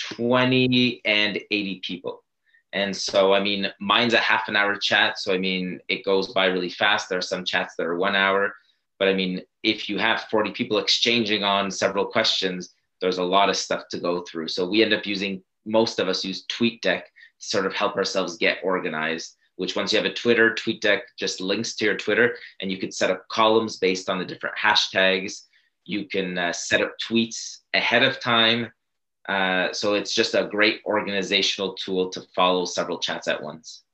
20 0.00 1.02
and 1.04 1.40
80 1.50 1.80
people. 1.84 2.24
And 2.72 2.96
so, 2.96 3.32
I 3.32 3.40
mean, 3.40 3.68
mine's 3.80 4.14
a 4.14 4.18
half 4.18 4.48
an 4.48 4.56
hour 4.56 4.76
chat. 4.76 5.18
So, 5.18 5.34
I 5.34 5.38
mean, 5.38 5.80
it 5.88 6.04
goes 6.04 6.32
by 6.32 6.46
really 6.46 6.70
fast. 6.70 7.08
There 7.08 7.18
are 7.18 7.22
some 7.22 7.44
chats 7.44 7.74
that 7.76 7.86
are 7.86 7.96
one 7.96 8.14
hour. 8.14 8.54
But 8.98 9.08
I 9.08 9.14
mean, 9.14 9.42
if 9.62 9.88
you 9.88 9.98
have 9.98 10.24
40 10.30 10.52
people 10.52 10.78
exchanging 10.78 11.42
on 11.42 11.70
several 11.70 12.04
questions, 12.04 12.74
there's 13.00 13.18
a 13.18 13.24
lot 13.24 13.48
of 13.48 13.56
stuff 13.56 13.88
to 13.90 13.98
go 13.98 14.22
through. 14.22 14.48
So, 14.48 14.68
we 14.68 14.82
end 14.82 14.92
up 14.92 15.06
using, 15.06 15.42
most 15.66 15.98
of 15.98 16.08
us 16.08 16.24
use 16.24 16.46
TweetDeck 16.46 16.82
to 16.82 17.02
sort 17.38 17.66
of 17.66 17.74
help 17.74 17.96
ourselves 17.96 18.36
get 18.36 18.58
organized. 18.62 19.36
Which, 19.56 19.76
once 19.76 19.92
you 19.92 19.98
have 19.98 20.10
a 20.10 20.14
Twitter, 20.14 20.54
TweetDeck 20.54 21.00
just 21.18 21.40
links 21.40 21.74
to 21.76 21.84
your 21.84 21.96
Twitter, 21.96 22.36
and 22.60 22.70
you 22.70 22.78
could 22.78 22.94
set 22.94 23.10
up 23.10 23.28
columns 23.28 23.76
based 23.76 24.08
on 24.08 24.18
the 24.18 24.24
different 24.24 24.56
hashtags. 24.56 25.42
You 25.84 26.06
can 26.06 26.38
uh, 26.38 26.52
set 26.52 26.80
up 26.80 26.94
tweets 27.06 27.58
ahead 27.74 28.02
of 28.02 28.20
time 28.20 28.70
uh, 29.30 29.72
so 29.72 29.94
it's 29.94 30.12
just 30.12 30.34
a 30.34 30.48
great 30.50 30.80
organizational 30.84 31.74
tool 31.74 32.08
to 32.10 32.20
follow 32.34 32.64
several 32.64 32.98
chats 32.98 33.28
at 33.28 33.40
once. 33.40 33.84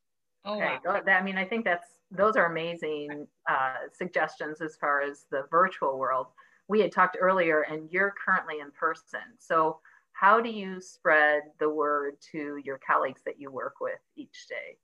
Oh, 0.47 0.55
okay. 0.55 1.13
I 1.13 1.23
mean, 1.23 1.37
I 1.37 1.45
think 1.45 1.67
that's 1.67 1.89
those 2.11 2.37
are 2.37 2.47
amazing 2.47 3.27
uh, 3.51 3.75
suggestions 3.93 4.63
as 4.63 4.77
far 4.77 5.03
as 5.03 5.27
the 5.31 5.43
virtual 5.51 5.99
world. 5.99 6.29
We 6.69 6.81
had 6.81 6.91
talked 6.91 7.19
earlier, 7.21 7.63
and 7.63 7.91
you're 7.91 8.15
currently 8.25 8.61
in 8.61 8.71
person. 8.71 9.21
So 9.39 9.79
how 10.13 10.41
do 10.41 10.49
you 10.49 10.81
spread 10.81 11.43
the 11.61 11.69
word 11.69 12.15
to 12.33 12.59
your 12.65 12.79
colleagues 12.79 13.21
that 13.27 13.39
you 13.39 13.51
work 13.51 13.75
with 13.79 13.99
each 14.17 14.47
day? 14.49 14.79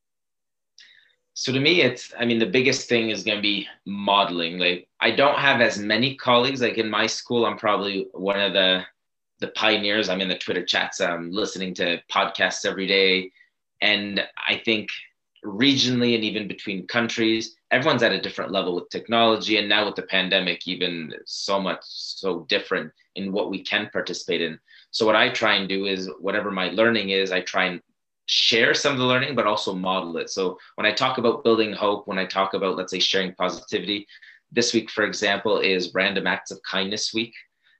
So 1.32 1.50
to 1.50 1.60
me, 1.60 1.80
it's 1.80 2.12
I 2.18 2.26
mean 2.26 2.38
the 2.38 2.44
biggest 2.44 2.90
thing 2.90 3.08
is 3.08 3.24
going 3.24 3.38
to 3.38 3.42
be 3.42 3.66
modeling. 3.86 4.58
Like 4.58 4.86
I 5.00 5.12
don't 5.12 5.38
have 5.38 5.62
as 5.62 5.78
many 5.78 6.14
colleagues. 6.14 6.60
Like 6.60 6.76
in 6.76 6.90
my 6.90 7.06
school, 7.06 7.46
I'm 7.46 7.56
probably 7.56 8.08
one 8.12 8.38
of 8.38 8.52
the 8.52 8.84
the 9.42 9.48
pioneers. 9.48 10.08
I'm 10.08 10.22
in 10.22 10.28
the 10.28 10.38
Twitter 10.38 10.64
chats. 10.64 11.00
I'm 11.00 11.30
listening 11.30 11.74
to 11.74 12.00
podcasts 12.10 12.64
every 12.64 12.86
day. 12.86 13.30
And 13.82 14.26
I 14.48 14.62
think 14.64 14.88
regionally 15.44 16.14
and 16.14 16.24
even 16.24 16.48
between 16.48 16.86
countries, 16.86 17.56
everyone's 17.70 18.02
at 18.02 18.12
a 18.12 18.20
different 18.20 18.52
level 18.52 18.74
with 18.74 18.88
technology. 18.88 19.58
And 19.58 19.68
now 19.68 19.84
with 19.84 19.96
the 19.96 20.02
pandemic, 20.02 20.66
even 20.66 21.12
so 21.26 21.60
much 21.60 21.80
so 21.82 22.46
different 22.48 22.92
in 23.16 23.32
what 23.32 23.50
we 23.50 23.62
can 23.62 23.90
participate 23.92 24.40
in. 24.40 24.58
So 24.92 25.04
what 25.04 25.16
I 25.16 25.28
try 25.28 25.56
and 25.56 25.68
do 25.68 25.86
is 25.86 26.08
whatever 26.20 26.50
my 26.50 26.68
learning 26.70 27.10
is, 27.10 27.32
I 27.32 27.40
try 27.40 27.64
and 27.64 27.82
share 28.26 28.72
some 28.72 28.92
of 28.92 28.98
the 28.98 29.04
learning, 29.04 29.34
but 29.34 29.46
also 29.46 29.74
model 29.74 30.16
it. 30.18 30.30
So 30.30 30.58
when 30.76 30.86
I 30.86 30.92
talk 30.92 31.18
about 31.18 31.44
building 31.44 31.72
hope, 31.72 32.06
when 32.06 32.18
I 32.18 32.24
talk 32.24 32.54
about, 32.54 32.76
let's 32.76 32.92
say, 32.92 33.00
sharing 33.00 33.34
positivity, 33.34 34.06
this 34.52 34.72
week, 34.74 34.90
for 34.90 35.04
example, 35.04 35.58
is 35.58 35.94
Random 35.94 36.26
Acts 36.26 36.50
of 36.50 36.62
Kindness 36.62 37.12
Week. 37.12 37.34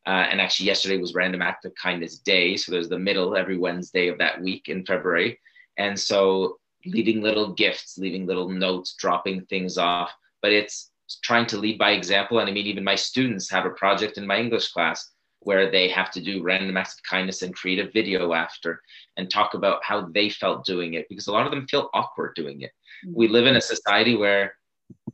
Uh, 0.06 0.26
and 0.30 0.40
actually, 0.40 0.66
yesterday 0.66 0.99
was 0.99 1.14
Random 1.14 1.42
Act 1.42 1.64
of 1.64 1.75
Kindness 1.75 2.18
Day. 2.18 2.56
So 2.56 2.73
there's 2.73 2.88
the 2.88 2.99
middle 2.99 3.37
every 3.37 3.56
Wednesday 3.56 4.09
of 4.09 4.18
that 4.18 4.40
week 4.42 4.68
in 4.68 4.85
February. 4.85 5.38
And 5.78 5.99
so 5.99 6.59
leaving 6.85 7.23
little 7.23 7.52
gifts, 7.52 7.99
leaving 7.99 8.26
little 8.26 8.49
notes, 8.49 8.94
dropping 8.99 9.47
things 9.47 9.78
off. 9.78 10.11
But 10.40 10.52
it's 10.52 10.90
trying 11.23 11.47
to 11.47 11.59
lead 11.59 11.78
by 11.78 11.92
example. 11.92 12.40
And 12.40 12.49
I 12.49 12.52
mean, 12.52 12.66
even 12.66 12.85
my 12.85 12.97
students 12.97 13.50
have 13.50 13.64
a 13.64 13.71
project 13.71 14.18
in 14.18 14.26
my 14.26 14.38
English 14.38 14.73
class 14.73 15.12
where 15.44 15.71
they 15.71 15.88
have 15.88 16.11
to 16.12 16.21
do 16.21 16.42
random 16.42 16.76
acts 16.76 16.94
of 16.94 17.02
kindness 17.02 17.42
and 17.42 17.54
create 17.54 17.78
a 17.78 17.90
video 17.90 18.32
after 18.32 18.80
and 19.16 19.30
talk 19.30 19.54
about 19.54 19.85
how 19.85 20.06
they 20.09 20.28
felt 20.28 20.64
doing 20.64 20.94
it 20.94 21.09
because 21.09 21.26
a 21.26 21.32
lot 21.32 21.47
of 21.47 21.52
them 21.52 21.66
feel 21.66 21.90
awkward 21.94 22.35
doing 22.35 22.62
it. 22.62 22.71
Mm-hmm. 23.06 23.14
We 23.16 23.28
live 23.28 23.47
in 23.47 23.56
a 23.56 23.61
society 23.61 24.16
where 24.16 24.54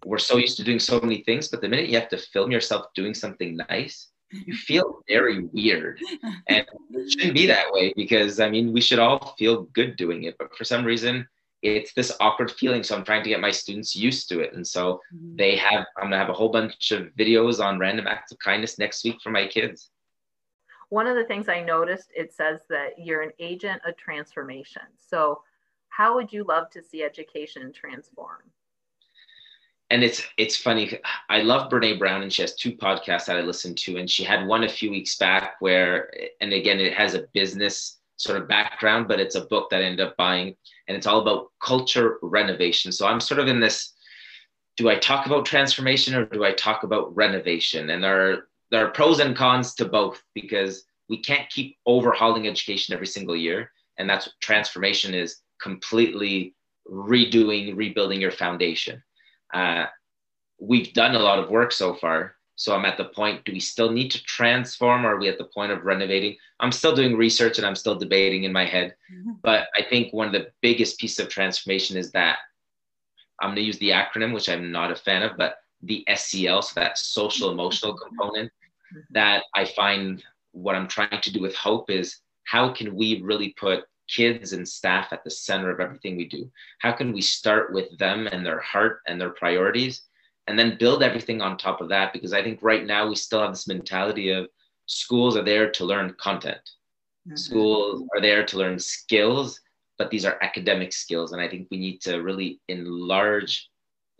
we're 0.04 0.18
so 0.18 0.36
used 0.36 0.56
to 0.58 0.64
doing 0.64 0.78
so 0.78 1.00
many 1.00 1.22
things, 1.22 1.48
but 1.48 1.60
the 1.60 1.68
minute 1.68 1.88
you 1.88 1.98
have 1.98 2.10
to 2.10 2.18
film 2.18 2.50
yourself 2.50 2.86
doing 2.94 3.14
something 3.14 3.56
nice, 3.68 4.08
you 4.30 4.54
feel 4.54 5.02
very 5.08 5.44
weird. 5.44 6.00
And 6.48 6.66
it 6.90 7.10
shouldn't 7.12 7.34
be 7.34 7.46
that 7.46 7.72
way 7.72 7.92
because 7.96 8.40
I 8.40 8.50
mean, 8.50 8.72
we 8.72 8.80
should 8.80 8.98
all 8.98 9.34
feel 9.38 9.62
good 9.74 9.96
doing 9.96 10.24
it. 10.24 10.36
But 10.38 10.54
for 10.56 10.64
some 10.64 10.84
reason, 10.84 11.26
it's 11.62 11.92
this 11.92 12.12
awkward 12.20 12.50
feeling. 12.52 12.82
So 12.82 12.96
I'm 12.96 13.04
trying 13.04 13.24
to 13.24 13.28
get 13.30 13.40
my 13.40 13.50
students 13.50 13.96
used 13.96 14.28
to 14.28 14.40
it. 14.40 14.54
And 14.54 14.66
so 14.66 15.00
mm-hmm. 15.14 15.36
they 15.36 15.56
have, 15.56 15.86
I'm 15.96 16.04
gonna 16.04 16.18
have 16.18 16.28
a 16.28 16.34
whole 16.34 16.50
bunch 16.50 16.92
of 16.92 17.08
videos 17.18 17.64
on 17.64 17.78
random 17.78 18.06
acts 18.06 18.32
of 18.32 18.38
kindness 18.38 18.78
next 18.78 19.04
week 19.04 19.16
for 19.22 19.30
my 19.30 19.46
kids. 19.46 19.90
One 20.90 21.06
of 21.06 21.16
the 21.16 21.24
things 21.24 21.48
I 21.48 21.62
noticed, 21.62 22.10
it 22.16 22.32
says 22.32 22.60
that 22.70 22.98
you're 22.98 23.22
an 23.22 23.32
agent 23.38 23.82
of 23.86 23.96
transformation. 23.96 24.82
So 24.96 25.42
how 25.88 26.14
would 26.14 26.32
you 26.32 26.44
love 26.44 26.70
to 26.70 26.82
see 26.82 27.02
education 27.02 27.72
transform? 27.72 28.42
And 29.90 30.04
it's 30.04 30.22
it's 30.36 30.56
funny. 30.56 30.98
I 31.28 31.40
love 31.40 31.70
Brene 31.70 31.98
Brown, 31.98 32.22
and 32.22 32.32
she 32.32 32.42
has 32.42 32.54
two 32.54 32.72
podcasts 32.72 33.26
that 33.26 33.38
I 33.38 33.40
listen 33.40 33.74
to, 33.76 33.96
and 33.96 34.10
she 34.10 34.22
had 34.22 34.46
one 34.46 34.64
a 34.64 34.68
few 34.68 34.90
weeks 34.90 35.16
back 35.16 35.56
where, 35.60 36.12
and 36.40 36.52
again, 36.52 36.78
it 36.78 36.92
has 36.94 37.14
a 37.14 37.26
business 37.32 37.98
sort 38.16 38.40
of 38.40 38.48
background, 38.48 39.08
but 39.08 39.20
it's 39.20 39.36
a 39.36 39.46
book 39.46 39.70
that 39.70 39.80
I 39.80 39.84
ended 39.84 40.06
up 40.06 40.16
buying, 40.16 40.56
and 40.88 40.96
it's 40.96 41.06
all 41.06 41.20
about 41.20 41.50
culture 41.62 42.18
renovation. 42.22 42.92
So 42.92 43.06
I'm 43.06 43.20
sort 43.20 43.40
of 43.40 43.48
in 43.48 43.60
this: 43.60 43.94
do 44.76 44.90
I 44.90 44.96
talk 44.96 45.26
about 45.26 45.46
transformation 45.46 46.14
or 46.14 46.26
do 46.26 46.44
I 46.44 46.52
talk 46.52 46.82
about 46.82 47.14
renovation? 47.16 47.90
And 47.90 48.04
there 48.04 48.30
are 48.30 48.48
there 48.70 48.86
are 48.86 48.90
pros 48.90 49.20
and 49.20 49.34
cons 49.34 49.74
to 49.76 49.86
both 49.86 50.22
because 50.34 50.84
we 51.08 51.22
can't 51.22 51.48
keep 51.48 51.78
overhauling 51.86 52.46
education 52.46 52.92
every 52.92 53.06
single 53.06 53.36
year, 53.36 53.72
and 53.96 54.08
that's 54.08 54.26
what 54.26 54.34
transformation 54.42 55.14
is 55.14 55.40
completely 55.62 56.54
redoing, 56.90 57.74
rebuilding 57.74 58.20
your 58.20 58.30
foundation 58.30 59.02
uh, 59.52 59.86
we've 60.58 60.92
done 60.92 61.14
a 61.14 61.18
lot 61.20 61.38
of 61.38 61.50
work 61.50 61.72
so 61.72 61.94
far. 61.94 62.34
So 62.56 62.74
I'm 62.74 62.84
at 62.84 62.96
the 62.96 63.04
point, 63.04 63.44
do 63.44 63.52
we 63.52 63.60
still 63.60 63.90
need 63.92 64.10
to 64.10 64.22
transform? 64.24 65.06
Or 65.06 65.14
are 65.14 65.18
we 65.18 65.28
at 65.28 65.38
the 65.38 65.44
point 65.44 65.70
of 65.70 65.84
renovating? 65.84 66.36
I'm 66.58 66.72
still 66.72 66.94
doing 66.94 67.16
research 67.16 67.58
and 67.58 67.66
I'm 67.66 67.76
still 67.76 67.94
debating 67.94 68.44
in 68.44 68.52
my 68.52 68.64
head. 68.64 68.96
Mm-hmm. 69.12 69.32
But 69.42 69.68
I 69.76 69.82
think 69.82 70.12
one 70.12 70.26
of 70.26 70.32
the 70.32 70.50
biggest 70.60 70.98
pieces 70.98 71.20
of 71.20 71.28
transformation 71.28 71.96
is 71.96 72.10
that 72.12 72.38
I'm 73.40 73.50
going 73.50 73.56
to 73.56 73.62
use 73.62 73.78
the 73.78 73.90
acronym, 73.90 74.34
which 74.34 74.48
I'm 74.48 74.72
not 74.72 74.90
a 74.90 74.96
fan 74.96 75.22
of, 75.22 75.36
but 75.36 75.58
the 75.82 76.04
SEL, 76.16 76.62
so 76.62 76.80
that 76.80 76.98
social 76.98 77.50
emotional 77.50 77.94
component 77.94 78.50
that 79.10 79.44
I 79.54 79.64
find 79.64 80.24
what 80.52 80.74
I'm 80.74 80.88
trying 80.88 81.20
to 81.20 81.32
do 81.32 81.40
with 81.40 81.54
hope 81.54 81.90
is 81.90 82.16
how 82.44 82.72
can 82.72 82.96
we 82.96 83.20
really 83.22 83.54
put 83.58 83.84
kids 84.08 84.52
and 84.52 84.66
staff 84.66 85.12
at 85.12 85.22
the 85.22 85.30
center 85.30 85.70
of 85.70 85.80
everything 85.80 86.16
we 86.16 86.26
do? 86.26 86.50
How 86.80 86.92
can 86.92 87.12
we 87.12 87.20
start 87.20 87.72
with 87.72 87.96
them 87.98 88.26
and 88.26 88.44
their 88.44 88.60
heart 88.60 89.00
and 89.06 89.20
their 89.20 89.30
priorities 89.30 90.02
and 90.46 90.58
then 90.58 90.78
build 90.78 91.02
everything 91.02 91.40
on 91.40 91.56
top 91.56 91.80
of 91.80 91.88
that? 91.90 92.12
Because 92.12 92.32
I 92.32 92.42
think 92.42 92.60
right 92.62 92.84
now 92.84 93.08
we 93.08 93.14
still 93.14 93.40
have 93.40 93.52
this 93.52 93.68
mentality 93.68 94.30
of 94.30 94.48
schools 94.86 95.36
are 95.36 95.44
there 95.44 95.70
to 95.70 95.84
learn 95.84 96.14
content, 96.18 96.60
mm-hmm. 97.26 97.36
schools 97.36 98.02
are 98.14 98.20
there 98.20 98.44
to 98.46 98.58
learn 98.58 98.78
skills, 98.78 99.60
but 99.98 100.10
these 100.10 100.24
are 100.24 100.38
academic 100.42 100.92
skills. 100.92 101.32
And 101.32 101.40
I 101.40 101.48
think 101.48 101.68
we 101.70 101.76
need 101.76 102.00
to 102.02 102.22
really 102.22 102.60
enlarge 102.68 103.68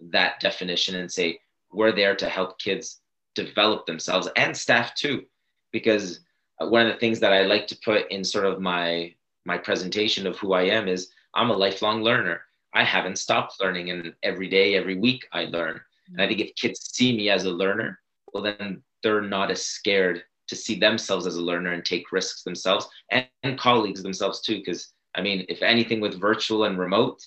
that 0.01 0.41
definition 0.41 0.97
and 0.97 1.11
say, 1.11 1.41
we're 1.73 1.93
there 1.93 2.17
to 2.17 2.29
help 2.29 2.59
kids 2.59 3.01
develop 3.35 3.87
themselves 3.87 4.29
and 4.37 4.57
staff 4.57 4.95
too. 4.95 5.25
Because 5.73 6.21
one 6.59 6.87
of 6.87 6.93
the 6.93 6.99
things 6.99 7.21
that 7.21 7.33
I 7.33 7.43
like 7.43 7.67
to 7.69 7.79
put 7.85 8.11
in 8.11 8.25
sort 8.25 8.47
of 8.47 8.61
my 8.61 9.15
my 9.49 9.59
presentation 9.59 10.27
of 10.27 10.37
who 10.39 10.53
I 10.53 10.65
am 10.65 10.87
is 10.87 11.11
I'm 11.35 11.51
a 11.51 11.57
lifelong 11.57 12.03
learner. 12.03 12.43
I 12.75 12.85
haven't 12.85 13.19
stopped 13.19 13.61
learning, 13.61 13.91
and 13.91 14.13
every 14.23 14.47
day, 14.47 14.77
every 14.77 14.97
week, 14.97 15.27
I 15.33 15.47
learn. 15.47 15.81
And 16.13 16.21
I 16.21 16.29
think 16.29 16.41
if 16.41 16.55
kids 16.55 16.91
see 16.93 17.17
me 17.17 17.31
as 17.31 17.45
a 17.45 17.51
learner, 17.51 17.99
well, 18.33 18.43
then 18.43 18.83
they're 19.03 19.23
not 19.23 19.51
as 19.51 19.65
scared 19.65 20.23
to 20.49 20.55
see 20.55 20.79
themselves 20.79 21.27
as 21.27 21.37
a 21.37 21.43
learner 21.43 21.73
and 21.73 21.85
take 21.85 22.13
risks 22.13 22.43
themselves 22.43 22.89
and, 23.11 23.27
and 23.43 23.59
colleagues 23.59 24.03
themselves 24.03 24.41
too. 24.43 24.59
Because 24.59 24.93
I 25.15 25.23
mean, 25.23 25.47
if 25.49 25.63
anything 25.63 26.01
with 26.01 26.21
virtual 26.21 26.65
and 26.65 26.79
remote, 26.79 27.27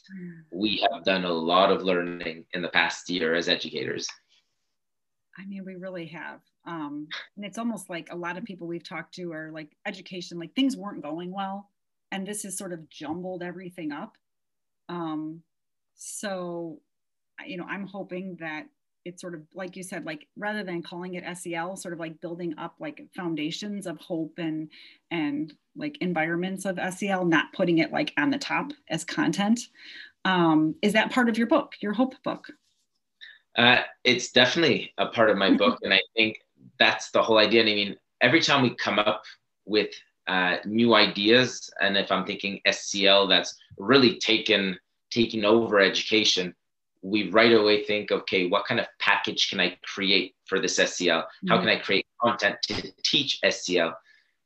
we 0.51 0.85
have 0.91 1.03
done 1.03 1.25
a 1.25 1.33
lot 1.33 1.71
of 1.71 1.83
learning 1.83 2.45
in 2.53 2.61
the 2.61 2.69
past 2.69 3.09
year 3.09 3.33
as 3.33 3.49
educators. 3.49 4.07
I 5.39 5.45
mean, 5.45 5.65
we 5.65 5.75
really 5.75 6.05
have. 6.07 6.41
Um, 6.67 7.07
and 7.35 7.45
it's 7.45 7.57
almost 7.57 7.89
like 7.89 8.09
a 8.11 8.15
lot 8.15 8.37
of 8.37 8.43
people 8.43 8.67
we've 8.67 8.87
talked 8.87 9.15
to 9.15 9.33
are 9.33 9.49
like 9.51 9.75
education, 9.87 10.37
like 10.37 10.53
things 10.53 10.77
weren't 10.77 11.01
going 11.01 11.31
well 11.31 11.71
and 12.12 12.27
this 12.27 12.44
has 12.44 12.58
sort 12.58 12.74
of 12.74 12.89
jumbled 12.89 13.44
everything 13.44 13.91
up. 13.91 14.18
Um, 14.89 15.41
so, 15.96 16.80
you 17.46 17.58
know, 17.58 17.65
I'm 17.70 17.88
hoping 17.88 18.38
that 18.39 18.65
it's 19.06 19.22
sort 19.22 19.34
of 19.34 19.41
like 19.56 19.75
you 19.75 19.84
said 19.84 20.06
like 20.06 20.27
rather 20.38 20.63
than 20.63 20.84
calling 20.84 21.15
it 21.15 21.38
sel 21.38 21.75
sort 21.75 21.94
of 21.94 22.00
like 22.00 22.22
building 22.22 22.53
up 22.58 22.75
like 22.80 23.01
foundations 23.15 23.88
of 23.88 23.98
hope 23.98 24.34
and 24.38 24.70
and 25.10 25.53
like 25.75 25.98
environments 26.01 26.65
of 26.65 26.77
sel 26.94 27.25
not 27.25 27.51
putting 27.53 27.80
it 27.80 27.91
like 27.91 28.13
on 28.18 28.30
the 28.30 28.38
top 28.38 28.72
as 28.89 29.03
content. 29.03 29.60
Um, 30.24 30.75
is 30.84 30.94
that 30.94 31.12
part 31.12 31.30
of 31.30 31.38
your 31.38 31.48
book 31.48 31.74
your 31.82 31.94
hope 31.94 32.13
book? 32.24 32.46
Uh, 33.58 33.82
it's 34.03 34.32
definitely 34.32 34.94
a 34.98 35.08
part 35.08 35.30
of 35.30 35.38
my 35.38 35.51
book 35.58 35.80
and 35.82 35.94
i 35.94 36.01
think 36.15 36.38
that's 36.77 37.12
the 37.12 37.22
whole 37.22 37.38
idea. 37.38 37.62
And 37.62 37.70
i 37.70 37.74
mean 37.74 37.96
every 38.22 38.41
time 38.41 38.62
we 38.62 38.75
come 38.75 39.00
up 39.00 39.24
with 39.65 39.89
uh, 40.27 40.57
new 40.65 40.93
ideas 40.93 41.69
and 41.81 41.97
if 41.97 42.11
i'm 42.11 42.25
thinking 42.25 42.59
SEL 42.69 43.27
that's 43.27 43.55
really 43.77 44.17
taken 44.19 44.77
taking 45.09 45.43
over 45.43 45.79
education 45.79 46.53
we 47.01 47.29
right 47.29 47.53
away 47.53 47.83
think, 47.83 48.11
okay, 48.11 48.47
what 48.47 48.65
kind 48.65 48.79
of 48.79 48.85
package 48.99 49.49
can 49.49 49.59
I 49.59 49.77
create 49.83 50.35
for 50.45 50.59
this 50.59 50.75
SEL? 50.75 51.27
How 51.47 51.55
mm-hmm. 51.55 51.65
can 51.65 51.69
I 51.69 51.79
create 51.79 52.05
content 52.21 52.57
to 52.63 52.91
teach 53.03 53.39
SEL? 53.49 53.97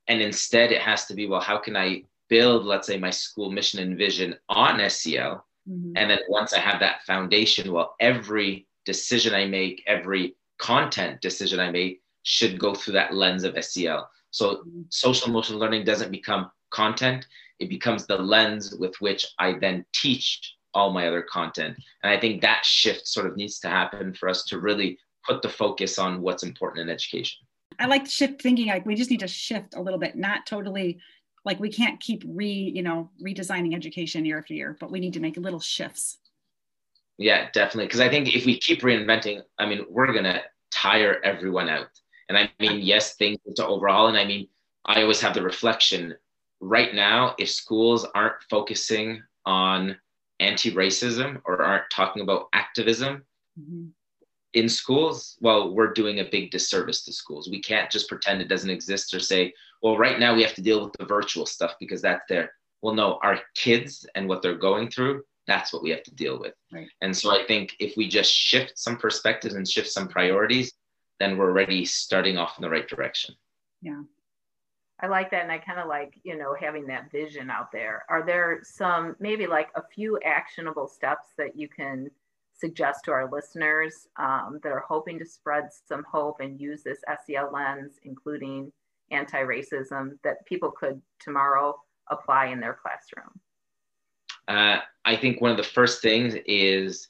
And 0.08 0.22
instead, 0.22 0.72
it 0.72 0.82
has 0.82 1.06
to 1.08 1.14
be, 1.14 1.28
well, 1.28 1.42
how 1.42 1.58
can 1.58 1.76
I 1.76 2.04
build, 2.30 2.66
let's 2.66 2.88
say, 2.88 2.98
my 2.98 3.10
school 3.10 3.52
mission 3.52 3.82
and 3.82 3.98
vision 3.98 4.36
on 4.48 4.78
SEL? 4.90 5.46
Mm-hmm. 5.70 5.94
And 5.96 6.10
then 6.10 6.20
once 6.30 6.54
I 6.54 6.60
have 6.60 6.80
that 6.80 7.04
foundation, 7.04 7.72
well, 7.72 7.96
every 8.00 8.68
decision 8.86 9.34
I 9.34 9.46
make, 9.46 9.84
every 9.88 10.36
content 10.58 11.22
decision 11.22 11.60
I 11.60 11.72
make 11.72 12.02
should 12.24 12.58
go 12.58 12.74
through 12.74 12.94
that 12.94 13.14
lens 13.14 13.44
of 13.44 13.62
SEL. 13.64 14.10
So 14.36 14.66
social 14.90 15.30
emotional 15.30 15.60
learning 15.60 15.86
doesn't 15.86 16.12
become 16.12 16.52
content, 16.70 17.26
it 17.60 17.70
becomes 17.70 18.06
the 18.06 18.18
lens 18.18 18.76
with 18.76 18.94
which 19.00 19.26
I 19.40 19.54
then 19.54 19.86
teach 19.94 20.56
all 20.74 20.92
my 20.92 21.08
other 21.08 21.22
content. 21.22 21.78
And 22.04 22.12
I 22.12 22.20
think 22.20 22.42
that 22.42 22.66
shift 22.66 23.08
sort 23.08 23.28
of 23.28 23.38
needs 23.38 23.60
to 23.60 23.70
happen 23.70 24.14
for 24.14 24.28
us 24.28 24.44
to 24.48 24.60
really 24.60 24.98
put 25.26 25.42
the 25.42 25.48
focus 25.48 25.98
on 25.98 26.22
what's 26.22 26.44
important 26.44 26.82
in 26.82 26.94
education. 26.94 27.46
I 27.80 27.86
like 27.86 28.08
shift 28.08 28.42
thinking 28.42 28.68
like 28.68 28.86
we 28.86 28.96
just 28.96 29.10
need 29.10 29.22
to 29.22 29.28
shift 29.28 29.74
a 29.74 29.82
little 29.82 30.00
bit, 30.00 30.18
not 30.18 30.46
totally 30.46 31.00
like 31.46 31.62
we 31.62 31.70
can't 31.70 32.02
keep 32.02 32.22
re, 32.28 32.50
you 32.76 32.84
know, 32.84 33.10
redesigning 33.26 33.74
education 33.74 34.26
year 34.26 34.40
after 34.40 34.54
year, 34.54 34.76
but 34.82 34.92
we 34.92 35.00
need 35.00 35.14
to 35.14 35.22
make 35.22 35.38
little 35.38 35.62
shifts. 35.62 36.18
Yeah, 37.18 37.48
definitely. 37.54 37.86
Because 37.86 38.02
I 38.02 38.10
think 38.10 38.36
if 38.36 38.46
we 38.46 38.60
keep 38.60 38.82
reinventing, 38.82 39.44
I 39.58 39.66
mean, 39.66 39.86
we're 39.90 40.12
gonna 40.12 40.42
tire 40.74 41.22
everyone 41.24 41.70
out. 41.70 41.88
And 42.30 42.38
I 42.38 42.52
mean, 42.60 42.82
yes, 42.82 43.16
things 43.16 43.40
to 43.56 43.66
overhaul. 43.66 44.08
And 44.08 44.18
I 44.18 44.26
mean, 44.26 44.48
I 44.86 45.02
always 45.02 45.22
have 45.22 45.34
the 45.34 45.42
reflection 45.42 46.16
right 46.60 46.94
now, 46.94 47.36
if 47.38 47.50
schools 47.50 48.06
aren't 48.16 48.42
focusing 48.50 49.22
on 49.46 49.96
anti-racism 50.40 51.42
or 51.46 51.62
aren't 51.62 51.90
talking 51.92 52.22
about 52.22 52.48
activism 52.54 53.24
mm-hmm. 53.60 53.86
in 54.54 54.68
schools 54.68 55.38
well 55.40 55.74
we're 55.74 55.94
doing 55.94 56.20
a 56.20 56.30
big 56.30 56.52
disservice 56.52 57.06
to 57.06 57.14
schools 57.14 57.50
we 57.50 57.62
can't 57.62 57.90
just 57.90 58.10
pretend 58.10 58.42
it 58.42 58.50
doesn't 58.50 58.70
exist 58.70 59.14
or 59.14 59.20
say 59.20 59.54
well 59.82 59.98
right 59.98 60.20
now 60.20 60.36
we 60.36 60.44
have 60.44 60.54
to 60.54 60.62
deal 60.62 60.84
with 60.84 60.94
the 61.00 61.06
virtual 61.06 61.46
stuff 61.46 61.76
because 61.80 62.02
that's 62.02 62.26
there 62.28 62.52
well 62.82 62.94
no 62.94 63.18
our 63.24 63.40
kids 63.56 64.06
and 64.16 64.28
what 64.28 64.42
they're 64.42 64.58
going 64.58 64.90
through 64.90 65.24
that's 65.48 65.72
what 65.72 65.84
we 65.84 65.90
have 65.90 66.04
to 66.04 66.14
deal 66.16 66.38
with 66.38 66.54
right. 66.74 66.90
and 67.02 67.16
so 67.16 67.32
i 67.32 67.46
think 67.46 67.74
if 67.80 67.96
we 67.96 68.10
just 68.10 68.34
shift 68.34 68.78
some 68.78 68.98
perspectives 68.98 69.56
and 69.56 69.66
shift 69.66 69.90
some 69.90 70.08
priorities 70.08 70.74
then 71.20 71.38
we're 71.38 71.50
already 71.50 71.86
starting 71.86 72.38
off 72.38 72.58
in 72.58 72.62
the 72.62 72.70
right 72.70 72.88
direction 72.88 73.36
yeah 73.82 74.02
I 75.02 75.08
like 75.08 75.30
that. 75.32 75.44
And 75.44 75.52
I 75.52 75.58
kind 75.58 75.80
of 75.80 75.88
like, 75.88 76.20
you 76.24 76.38
know, 76.38 76.56
having 76.58 76.88
that 76.88 77.12
vision 77.12 77.50
out 77.50 77.72
there. 77.72 78.06
Are 78.10 78.26
there 78.26 78.62
some, 78.64 79.16
maybe 79.20 79.46
like 79.46 79.70
a 79.76 79.84
few 79.94 80.18
actionable 80.24 80.88
steps 80.88 81.34
that 81.38 81.56
you 81.56 81.68
can 81.68 82.10
suggest 82.54 83.04
to 83.06 83.12
our 83.12 83.30
listeners 83.30 84.08
um, 84.18 84.60
that 84.64 84.72
are 84.72 84.86
hoping 84.88 85.20
to 85.20 85.26
spread 85.26 85.70
some 85.88 86.04
hope 86.10 86.40
and 86.40 86.60
use 86.60 86.84
this 86.84 87.00
SEL 87.26 87.52
lens, 87.52 88.00
including 88.04 88.72
anti 89.12 89.42
racism, 89.42 90.18
that 90.24 90.46
people 90.46 90.72
could 90.72 91.02
tomorrow 91.20 91.76
apply 92.10 92.48
in 92.48 92.62
their 92.62 92.78
classroom? 92.82 93.40
Uh, 94.48 94.80
I 95.04 95.16
think 95.18 95.42
one 95.42 95.52
of 95.52 95.58
the 95.58 95.64
first 95.64 96.02
things 96.02 96.36
is 96.46 97.10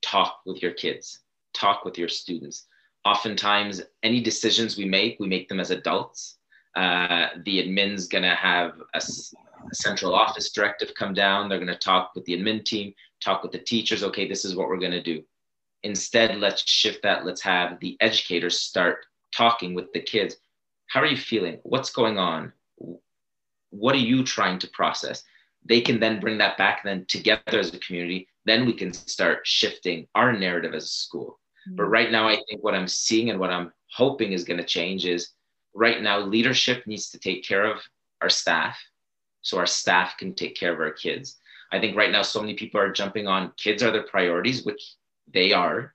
talk 0.00 0.40
with 0.46 0.62
your 0.62 0.72
kids, 0.72 1.20
talk 1.52 1.84
with 1.84 1.98
your 1.98 2.08
students. 2.08 2.66
Oftentimes, 3.06 3.82
any 4.02 4.20
decisions 4.20 4.76
we 4.76 4.84
make, 4.84 5.20
we 5.20 5.28
make 5.28 5.48
them 5.48 5.60
as 5.60 5.70
adults 5.70 6.38
uh, 6.74 7.28
the 7.44 7.62
admin's 7.62 8.08
to 8.24 8.34
have 8.34 8.72
a, 8.94 9.02
central 9.72 10.12
office 10.12 10.50
directive 10.50 10.92
come 10.94 11.14
down. 11.14 11.48
They're 11.48 11.58
to 11.68 11.78
talk 11.78 12.12
with 12.14 12.24
the 12.24 12.36
admin 12.36 12.64
team, 12.64 12.92
talk 13.20 13.44
with 13.44 13.52
the 13.52 13.58
teachers. 13.58 14.02
Okay, 14.02 14.28
this 14.28 14.44
is 14.44 14.56
what 14.56 14.68
we're 14.68 14.78
to 14.90 15.02
do. 15.02 15.22
Instead, 15.84 16.36
let's 16.38 16.68
shift 16.68 17.02
that. 17.04 17.24
Let's 17.24 17.42
have 17.42 17.78
the 17.78 17.96
educators 18.00 18.58
start 18.58 19.06
talking 19.34 19.72
with 19.72 19.92
the 19.92 20.00
kids. 20.00 20.36
How 20.88 21.00
are 21.00 21.06
you 21.06 21.16
feeling? 21.16 21.58
What's 21.62 21.90
going 21.90 22.18
on? 22.18 22.52
What 23.70 23.94
are 23.94 23.98
you 23.98 24.24
trying 24.24 24.58
to 24.60 24.68
process? 24.68 25.22
They 25.64 25.80
can 25.80 26.00
then 26.00 26.18
bring 26.18 26.38
that 26.38 26.58
back 26.58 26.82
then 26.84 27.04
together 27.06 27.60
as 27.60 27.72
a 27.72 27.78
community. 27.78 28.28
Then 28.46 28.66
we 28.66 28.72
can 28.72 28.92
start 28.92 29.46
shifting 29.46 30.06
our 30.16 30.32
narrative 30.32 30.74
as 30.74 30.84
a 30.84 30.88
school. 30.88 31.38
Mm-hmm. 31.66 31.76
But 31.76 31.84
right 31.84 32.10
now, 32.10 32.28
I 32.28 32.40
think 32.48 32.62
what 32.62 32.74
I'm 32.74 32.88
seeing 32.88 33.30
and 33.30 33.40
what 33.40 33.50
I'm 33.50 33.72
hoping 33.92 34.32
is 34.32 34.44
going 34.44 34.58
to 34.58 34.64
change 34.64 35.06
is 35.06 35.30
right 35.76 36.02
now 36.02 36.18
leadership 36.18 36.86
needs 36.86 37.10
to 37.10 37.18
take 37.18 37.44
care 37.44 37.64
of 37.64 37.78
our 38.22 38.30
staff 38.30 38.78
so 39.42 39.58
our 39.58 39.66
staff 39.66 40.16
can 40.18 40.34
take 40.34 40.56
care 40.56 40.72
of 40.72 40.80
our 40.80 40.90
kids 40.90 41.36
i 41.70 41.78
think 41.78 41.96
right 41.96 42.10
now 42.10 42.22
so 42.22 42.40
many 42.40 42.54
people 42.54 42.80
are 42.80 42.90
jumping 42.90 43.26
on 43.26 43.52
kids 43.56 43.82
are 43.82 43.90
their 43.90 44.02
priorities 44.04 44.64
which 44.64 44.94
they 45.32 45.52
are 45.52 45.94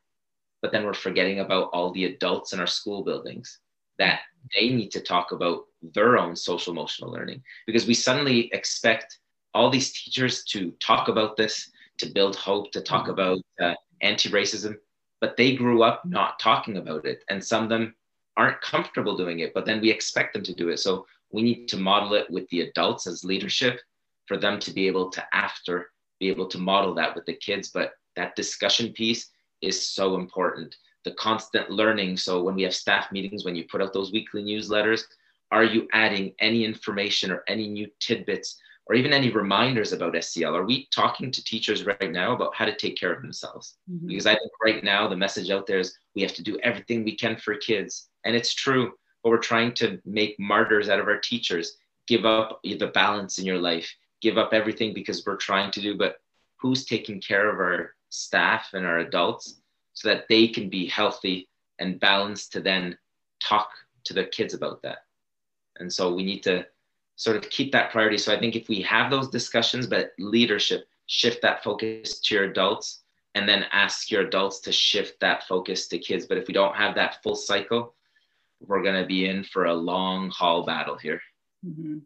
but 0.62 0.72
then 0.72 0.86
we're 0.86 0.94
forgetting 0.94 1.40
about 1.40 1.70
all 1.74 1.92
the 1.92 2.06
adults 2.06 2.54
in 2.54 2.60
our 2.60 2.68
school 2.68 3.04
buildings 3.04 3.60
that 3.98 4.20
they 4.56 4.70
need 4.70 4.90
to 4.90 5.02
talk 5.02 5.32
about 5.32 5.64
their 5.94 6.18
own 6.18 6.36
social 6.36 6.72
emotional 6.72 7.12
learning 7.12 7.42
because 7.66 7.88
we 7.88 7.94
suddenly 7.94 8.50
expect 8.54 9.18
all 9.54 9.70
these 9.70 9.92
teachers 9.92 10.44
to 10.44 10.72
talk 10.80 11.08
about 11.08 11.36
this 11.36 11.72
to 11.98 12.06
build 12.06 12.36
hope 12.36 12.72
to 12.72 12.82
talk 12.82 13.04
mm-hmm. 13.04 13.12
about 13.12 13.40
uh, 13.60 13.74
anti-racism 14.02 14.76
but 15.22 15.38
they 15.38 15.56
grew 15.56 15.84
up 15.84 16.04
not 16.04 16.40
talking 16.40 16.78
about 16.78 17.06
it 17.06 17.24
and 17.30 17.44
some 17.44 17.64
of 17.64 17.70
them 17.70 17.96
aren't 18.36 18.60
comfortable 18.62 19.16
doing 19.16 19.40
it, 19.40 19.54
but 19.54 19.66
then 19.66 19.80
we 19.80 19.92
expect 19.92 20.34
them 20.34 20.44
to 20.44 20.54
do 20.54 20.70
it. 20.70 20.80
So 20.80 21.06
we 21.32 21.42
need 21.42 21.68
to 21.70 21.78
model 21.78 22.16
it 22.16 22.30
with 22.30 22.50
the 22.50 22.62
adults 22.62 23.08
as 23.08 23.24
leadership 23.24 23.80
for 24.26 24.38
them 24.38 24.60
to 24.60 24.72
be 24.72 24.88
able 24.88 25.10
to, 25.12 25.24
after, 25.34 25.92
be 26.20 26.30
able 26.30 26.48
to 26.48 26.58
model 26.58 26.94
that 26.96 27.16
with 27.16 27.26
the 27.26 27.36
kids. 27.36 27.70
But 27.70 27.94
that 28.16 28.36
discussion 28.36 28.94
piece 28.94 29.30
is 29.62 29.90
so 29.90 30.16
important. 30.16 30.76
The 31.06 31.12
constant 31.12 31.70
learning. 31.70 32.18
So 32.18 32.44
when 32.44 32.56
we 32.56 32.64
have 32.64 32.74
staff 32.74 33.12
meetings, 33.12 33.46
when 33.46 33.56
you 33.56 33.66
put 33.66 33.82
out 33.82 33.94
those 33.94 34.12
weekly 34.12 34.44
newsletters, 34.44 35.04
are 35.52 35.64
you 35.64 35.88
adding 35.94 36.34
any 36.40 36.64
information 36.64 37.32
or 37.32 37.44
any 37.48 37.68
new 37.68 37.88
tidbits 38.00 38.58
or 38.92 38.96
even 38.96 39.14
any 39.14 39.30
reminders 39.30 39.94
about 39.94 40.22
SEL? 40.22 40.54
Are 40.54 40.66
we 40.66 40.90
talking 40.94 41.32
to 41.32 41.44
teachers 41.46 41.86
right 41.86 42.12
now 42.12 42.36
about 42.36 42.54
how 42.54 42.66
to 42.66 42.76
take 42.76 42.98
care 42.98 43.14
of 43.14 43.22
themselves? 43.22 43.78
Mm-hmm. 43.90 44.08
Because 44.08 44.26
I 44.26 44.36
think 44.36 44.52
right 44.62 44.84
now 44.84 45.08
the 45.08 45.16
message 45.16 45.50
out 45.50 45.66
there 45.66 45.80
is 45.80 45.98
we 46.14 46.22
have 46.24 46.34
to 46.34 46.44
do 46.44 46.60
everything 46.60 47.06
we 47.06 47.16
can 47.16 47.38
for 47.38 47.56
kids. 47.56 48.10
And 48.26 48.36
it's 48.36 48.54
true, 48.54 48.92
but 49.24 49.30
we're 49.30 49.38
trying 49.38 49.74
to 49.76 50.02
make 50.04 50.38
martyrs 50.42 50.90
out 50.90 51.00
of 51.00 51.08
our 51.08 51.20
teachers. 51.20 51.78
Give 52.06 52.26
up 52.26 52.60
the 52.66 52.92
balance 52.94 53.40
in 53.40 53.46
your 53.46 53.60
life, 53.60 53.90
give 54.22 54.38
up 54.38 54.54
everything 54.54 54.94
because 54.94 55.26
we're 55.26 55.38
trying 55.38 55.72
to 55.72 55.82
do, 55.82 55.98
but 55.98 56.18
who's 56.58 56.84
taking 56.84 57.22
care 57.22 57.50
of 57.50 57.60
our 57.60 57.94
staff 58.10 58.72
and 58.74 58.86
our 58.86 59.00
adults 59.00 59.62
so 59.94 60.10
that 60.10 60.26
they 60.28 60.50
can 60.50 60.70
be 60.70 60.86
healthy 60.86 61.48
and 61.80 61.98
balanced 62.02 62.52
to 62.52 62.60
then 62.60 62.98
talk 63.42 63.70
to 64.04 64.14
the 64.14 64.26
kids 64.26 64.54
about 64.54 64.82
that? 64.82 65.06
And 65.78 65.92
so 65.92 66.14
we 66.14 66.26
need 66.26 66.44
to 66.44 66.66
sort 67.22 67.38
of 67.38 67.48
keep 67.52 67.72
that 67.72 67.92
priority. 67.92 68.18
So 68.18 68.34
I 68.34 68.40
think 68.40 68.56
if 68.56 68.68
we 68.68 68.82
have 68.82 69.12
those 69.12 69.30
discussions, 69.30 69.86
but 69.86 70.10
leadership, 70.18 70.88
shift 71.06 71.44
that 71.44 71.64
focus 71.64 72.20
to 72.20 72.34
your 72.34 72.46
adults 72.46 73.04
and 73.36 73.48
then 73.48 73.68
ask 73.72 74.10
your 74.10 74.22
adults 74.22 74.60
to 74.62 74.72
shift 74.72 75.20
that 75.20 75.48
focus 75.48 75.88
to 75.90 76.00
kids. 76.00 76.26
But 76.26 76.40
if 76.40 76.48
we 76.48 76.56
don't 76.56 76.76
have 76.76 76.96
that 76.96 77.22
full 77.22 77.36
cycle, 77.36 77.94
we're 78.60 78.82
going 78.82 79.00
to 79.00 79.06
be 79.06 79.28
in 79.28 79.44
for 79.44 79.66
a 79.66 79.74
long 79.74 80.32
haul 80.32 80.66
battle 80.66 80.98
here. 80.98 81.22
Mm-hmm. 81.64 82.00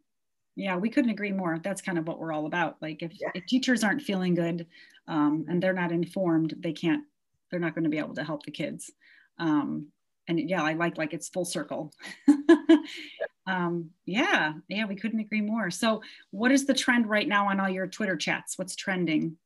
Yeah, 0.58 0.76
we 0.76 0.90
couldn't 0.90 1.12
agree 1.12 1.32
more. 1.32 1.60
That's 1.64 1.82
kind 1.82 1.98
of 1.98 2.06
what 2.10 2.20
we're 2.20 2.34
all 2.34 2.46
about. 2.46 2.76
Like 2.82 3.02
if, 3.02 3.14
yeah. 3.14 3.30
if 3.36 3.46
teachers 3.46 3.86
aren't 3.86 4.02
feeling 4.02 4.36
good 4.36 4.68
um, 5.08 5.46
and 5.48 5.64
they're 5.64 5.72
not 5.72 5.94
informed, 5.94 6.56
they 6.58 6.74
can't, 6.74 7.06
they're 7.50 7.62
not 7.62 7.74
going 7.74 7.86
to 7.86 7.90
be 7.90 8.00
able 8.00 8.16
to 8.16 8.24
help 8.26 8.44
the 8.44 8.52
kids. 8.52 8.92
Um, 9.40 9.88
and 10.28 10.42
yeah, 10.50 10.62
I 10.62 10.74
like 10.74 10.98
like 10.98 11.14
it's 11.14 11.30
full 11.30 11.46
circle. 11.46 11.94
um, 13.48 13.92
yeah, 14.06 14.54
yeah, 14.68 14.86
we 14.86 14.96
couldn't 14.96 15.20
agree 15.20 15.42
more. 15.42 15.70
So, 15.70 16.02
what 16.32 16.52
is 16.52 16.66
the 16.66 16.74
trend 16.74 17.08
right 17.08 17.28
now 17.28 17.48
on 17.50 17.60
all 17.60 17.70
your 17.70 17.88
Twitter 17.88 18.16
chats? 18.16 18.58
What's 18.58 18.76
trending? 18.76 19.38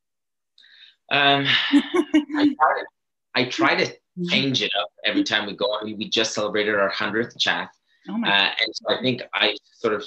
Um, 1.12 1.46
I, 1.48 2.56
try 2.60 2.80
to, 2.80 2.86
I 3.36 3.44
try 3.46 3.76
to 3.76 3.86
mm-hmm. 3.86 4.30
change 4.30 4.62
it 4.62 4.72
up 4.80 4.90
every 5.06 5.24
time 5.24 5.46
we 5.48 5.56
go. 5.56 5.78
I 5.80 5.84
mean, 5.84 5.98
we 5.98 6.10
just 6.10 6.34
celebrated 6.34 6.76
our 6.76 6.90
hundredth 6.90 7.38
chat, 7.38 7.70
oh 8.10 8.24
uh, 8.24 8.52
and 8.60 8.74
so 8.74 8.96
I 8.96 9.02
think 9.02 9.22
I 9.34 9.56
sort 9.74 9.94
of 9.94 10.06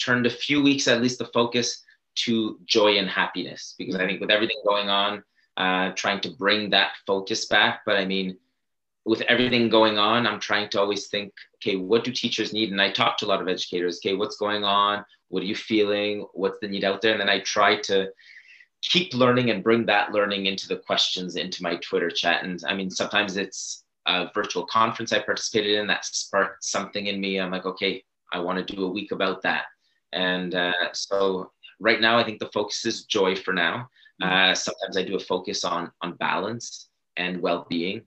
turned 0.00 0.26
a 0.26 0.30
few 0.30 0.62
weeks 0.62 0.88
at 0.88 1.00
least 1.00 1.18
the 1.18 1.26
focus 1.26 1.82
to 2.16 2.58
joy 2.66 2.98
and 2.98 3.08
happiness 3.08 3.74
because 3.78 3.94
I 3.94 4.06
think 4.06 4.20
with 4.20 4.30
everything 4.30 4.60
going 4.66 4.88
on, 4.88 5.22
uh, 5.56 5.92
trying 5.92 6.20
to 6.20 6.30
bring 6.30 6.70
that 6.70 6.92
focus 7.06 7.46
back. 7.46 7.82
But 7.86 7.96
I 7.96 8.04
mean, 8.04 8.36
with 9.10 9.22
everything 9.22 9.68
going 9.68 9.98
on, 9.98 10.24
I'm 10.24 10.38
trying 10.38 10.68
to 10.68 10.80
always 10.80 11.08
think, 11.08 11.32
okay, 11.56 11.74
what 11.74 12.04
do 12.04 12.12
teachers 12.12 12.52
need? 12.52 12.70
And 12.70 12.80
I 12.80 12.92
talk 12.92 13.18
to 13.18 13.26
a 13.26 13.30
lot 13.32 13.42
of 13.42 13.48
educators. 13.48 13.98
Okay, 13.98 14.14
what's 14.14 14.36
going 14.36 14.62
on? 14.62 15.04
What 15.30 15.42
are 15.42 15.46
you 15.46 15.56
feeling? 15.56 16.28
What's 16.32 16.60
the 16.60 16.68
need 16.68 16.84
out 16.84 17.02
there? 17.02 17.10
And 17.10 17.20
then 17.20 17.28
I 17.28 17.40
try 17.40 17.74
to 17.90 18.12
keep 18.82 19.12
learning 19.12 19.50
and 19.50 19.64
bring 19.64 19.84
that 19.86 20.12
learning 20.12 20.46
into 20.46 20.68
the 20.68 20.76
questions 20.76 21.34
into 21.34 21.60
my 21.60 21.74
Twitter 21.78 22.08
chat. 22.08 22.44
And 22.44 22.62
I 22.68 22.72
mean, 22.72 22.88
sometimes 22.88 23.36
it's 23.36 23.82
a 24.06 24.30
virtual 24.32 24.64
conference 24.66 25.12
I 25.12 25.18
participated 25.18 25.80
in 25.80 25.88
that 25.88 26.04
sparked 26.04 26.62
something 26.62 27.08
in 27.08 27.20
me. 27.20 27.40
I'm 27.40 27.50
like, 27.50 27.66
okay, 27.66 28.04
I 28.32 28.38
want 28.38 28.64
to 28.64 28.74
do 28.76 28.84
a 28.84 28.92
week 28.92 29.10
about 29.10 29.42
that. 29.42 29.64
And 30.12 30.54
uh, 30.54 30.92
so 30.92 31.50
right 31.80 32.00
now, 32.00 32.16
I 32.16 32.22
think 32.22 32.38
the 32.38 32.54
focus 32.54 32.86
is 32.86 33.06
joy 33.06 33.34
for 33.34 33.52
now. 33.52 33.88
Mm-hmm. 34.22 34.52
Uh, 34.52 34.54
sometimes 34.54 34.96
I 34.96 35.02
do 35.02 35.16
a 35.16 35.26
focus 35.32 35.64
on 35.64 35.90
on 36.00 36.14
balance 36.14 36.90
and 37.16 37.42
well-being. 37.42 38.02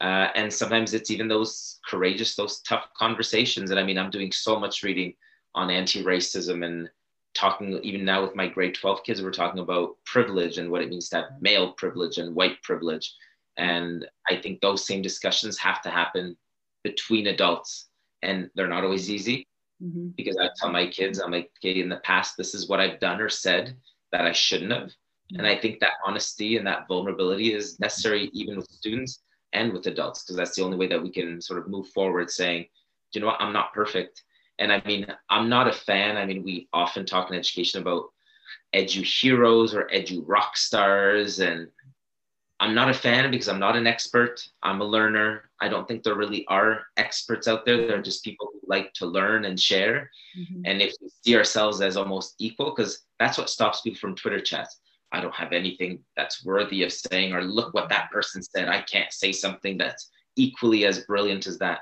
Uh, 0.00 0.28
and 0.34 0.52
sometimes 0.52 0.92
it's 0.92 1.10
even 1.10 1.28
those 1.28 1.78
courageous, 1.88 2.36
those 2.36 2.60
tough 2.60 2.88
conversations. 2.98 3.70
And 3.70 3.80
I 3.80 3.82
mean, 3.82 3.98
I'm 3.98 4.10
doing 4.10 4.30
so 4.30 4.60
much 4.60 4.82
reading 4.82 5.14
on 5.54 5.70
anti-racism 5.70 6.64
and 6.64 6.90
talking 7.36 7.78
even 7.82 8.04
now 8.04 8.22
with 8.22 8.34
my 8.34 8.48
grade 8.48 8.74
12 8.74 9.02
kids 9.04 9.20
we're 9.20 9.30
talking 9.30 9.60
about 9.60 9.96
privilege 10.06 10.56
and 10.56 10.70
what 10.70 10.80
it 10.80 10.88
means 10.88 11.08
to 11.08 11.16
have 11.16 11.24
male 11.40 11.72
privilege 11.72 12.16
and 12.16 12.34
white 12.34 12.60
privilege 12.62 13.14
and 13.58 14.06
i 14.28 14.34
think 14.34 14.60
those 14.60 14.86
same 14.86 15.02
discussions 15.02 15.58
have 15.58 15.82
to 15.82 15.90
happen 15.90 16.34
between 16.82 17.26
adults 17.26 17.88
and 18.22 18.50
they're 18.54 18.68
not 18.68 18.84
always 18.84 19.10
easy 19.10 19.46
mm-hmm. 19.82 20.08
because 20.16 20.38
i 20.38 20.48
tell 20.56 20.70
my 20.70 20.86
kids 20.86 21.18
i'm 21.18 21.30
like 21.30 21.50
okay 21.58 21.78
in 21.78 21.90
the 21.90 21.96
past 21.96 22.36
this 22.38 22.54
is 22.54 22.68
what 22.68 22.80
i've 22.80 23.00
done 23.00 23.20
or 23.20 23.28
said 23.28 23.76
that 24.12 24.22
i 24.22 24.32
shouldn't 24.32 24.72
have 24.72 24.88
mm-hmm. 24.88 25.38
and 25.38 25.46
i 25.46 25.54
think 25.54 25.78
that 25.78 25.94
honesty 26.06 26.56
and 26.56 26.66
that 26.66 26.88
vulnerability 26.88 27.52
is 27.52 27.78
necessary 27.80 28.30
even 28.32 28.56
with 28.56 28.70
students 28.70 29.22
and 29.56 29.72
with 29.72 29.86
adults 29.86 30.22
because 30.22 30.36
that's 30.36 30.54
the 30.54 30.62
only 30.62 30.76
way 30.76 30.86
that 30.86 31.02
we 31.02 31.10
can 31.10 31.40
sort 31.40 31.58
of 31.58 31.68
move 31.68 31.88
forward 31.88 32.30
saying 32.30 32.64
you 33.12 33.20
know 33.20 33.26
what 33.26 33.40
i'm 33.40 33.52
not 33.52 33.72
perfect 33.72 34.22
and 34.58 34.72
I 34.72 34.82
mean, 34.86 35.06
I'm 35.28 35.48
not 35.48 35.68
a 35.68 35.72
fan. 35.72 36.16
I 36.16 36.24
mean, 36.24 36.42
we 36.42 36.68
often 36.72 37.04
talk 37.04 37.30
in 37.30 37.36
education 37.36 37.80
about 37.80 38.06
edu 38.74 39.04
heroes 39.04 39.74
or 39.74 39.88
edu 39.94 40.22
rock 40.26 40.56
stars. 40.56 41.40
And 41.40 41.68
I'm 42.58 42.74
not 42.74 42.88
a 42.88 42.94
fan 42.94 43.30
because 43.30 43.48
I'm 43.48 43.58
not 43.58 43.76
an 43.76 43.86
expert. 43.86 44.46
I'm 44.62 44.80
a 44.80 44.84
learner. 44.84 45.50
I 45.60 45.68
don't 45.68 45.86
think 45.86 46.02
there 46.02 46.14
really 46.14 46.46
are 46.48 46.84
experts 46.96 47.48
out 47.48 47.64
there. 47.66 47.86
They're 47.86 48.02
just 48.02 48.24
people 48.24 48.48
who 48.52 48.60
like 48.66 48.92
to 48.94 49.06
learn 49.06 49.44
and 49.44 49.60
share. 49.60 50.10
Mm-hmm. 50.38 50.62
And 50.64 50.80
if 50.80 50.94
we 51.02 51.08
see 51.22 51.36
ourselves 51.36 51.80
as 51.80 51.96
almost 51.96 52.34
equal, 52.38 52.74
because 52.74 53.02
that's 53.18 53.38
what 53.38 53.50
stops 53.50 53.82
people 53.82 53.98
from 53.98 54.14
Twitter 54.14 54.40
chats. 54.40 54.80
I 55.12 55.20
don't 55.20 55.34
have 55.34 55.52
anything 55.52 56.00
that's 56.16 56.44
worthy 56.44 56.82
of 56.82 56.92
saying, 56.92 57.32
or 57.32 57.42
look 57.42 57.74
what 57.74 57.88
that 57.88 58.10
person 58.10 58.42
said. 58.42 58.68
I 58.68 58.82
can't 58.82 59.12
say 59.12 59.32
something 59.32 59.78
that's 59.78 60.10
equally 60.36 60.84
as 60.84 61.00
brilliant 61.00 61.46
as 61.46 61.58
that 61.58 61.80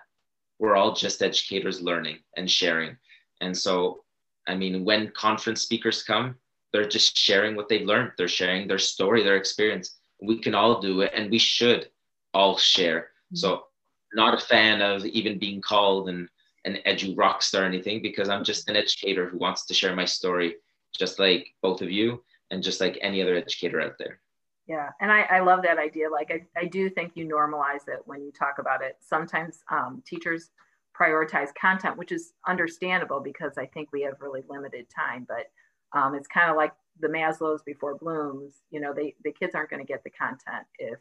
we're 0.58 0.76
all 0.76 0.94
just 0.94 1.22
educators 1.22 1.82
learning 1.82 2.18
and 2.36 2.50
sharing. 2.50 2.96
And 3.40 3.56
so, 3.56 4.04
I 4.46 4.54
mean, 4.54 4.84
when 4.84 5.10
conference 5.10 5.62
speakers 5.62 6.02
come, 6.02 6.36
they're 6.72 6.88
just 6.88 7.16
sharing 7.16 7.56
what 7.56 7.68
they've 7.68 7.86
learned. 7.86 8.12
They're 8.16 8.28
sharing 8.28 8.66
their 8.66 8.78
story, 8.78 9.22
their 9.22 9.36
experience. 9.36 9.96
We 10.22 10.38
can 10.38 10.54
all 10.54 10.80
do 10.80 11.02
it, 11.02 11.12
and 11.14 11.30
we 11.30 11.38
should 11.38 11.88
all 12.32 12.56
share. 12.56 13.00
Mm-hmm. 13.00 13.36
So, 13.36 13.64
not 14.14 14.34
a 14.34 14.46
fan 14.46 14.80
of 14.80 15.04
even 15.06 15.38
being 15.38 15.60
called 15.60 16.08
an, 16.08 16.28
an 16.64 16.78
edu 16.86 17.16
rock 17.16 17.42
star 17.42 17.62
or 17.62 17.66
anything, 17.66 18.00
because 18.00 18.28
I'm 18.28 18.44
just 18.44 18.68
an 18.68 18.76
educator 18.76 19.28
who 19.28 19.38
wants 19.38 19.66
to 19.66 19.74
share 19.74 19.94
my 19.94 20.04
story, 20.04 20.56
just 20.96 21.18
like 21.18 21.48
both 21.62 21.82
of 21.82 21.90
you, 21.90 22.22
and 22.50 22.62
just 22.62 22.80
like 22.80 22.98
any 23.00 23.22
other 23.22 23.36
educator 23.36 23.80
out 23.80 23.94
there. 23.98 24.20
Yeah 24.66 24.90
and 25.00 25.12
I, 25.12 25.22
I 25.22 25.40
love 25.40 25.62
that 25.62 25.78
idea. 25.78 26.10
Like 26.10 26.30
I, 26.30 26.60
I 26.60 26.66
do 26.66 26.88
think 26.88 27.12
you 27.14 27.26
normalize 27.26 27.88
it 27.88 28.00
when 28.06 28.22
you 28.22 28.32
talk 28.32 28.56
about 28.58 28.82
it. 28.82 28.96
Sometimes 29.00 29.62
um, 29.70 30.02
teachers 30.06 30.50
prioritize 30.98 31.48
content 31.60 31.96
which 31.96 32.12
is 32.12 32.34
understandable 32.46 33.18
because 33.18 33.58
i 33.58 33.66
think 33.66 33.88
we 33.92 34.02
have 34.02 34.14
really 34.20 34.42
limited 34.48 34.86
time 34.88 35.26
but 35.28 35.50
um, 35.98 36.14
it's 36.14 36.28
kind 36.28 36.50
of 36.50 36.56
like 36.56 36.72
the 37.00 37.08
maslow's 37.08 37.62
before 37.62 37.96
blooms 37.96 38.60
you 38.70 38.80
know 38.80 38.94
they 38.94 39.12
the 39.24 39.32
kids 39.32 39.56
aren't 39.56 39.70
going 39.70 39.84
to 39.84 39.92
get 39.92 40.04
the 40.04 40.10
content 40.10 40.64
if 40.78 41.00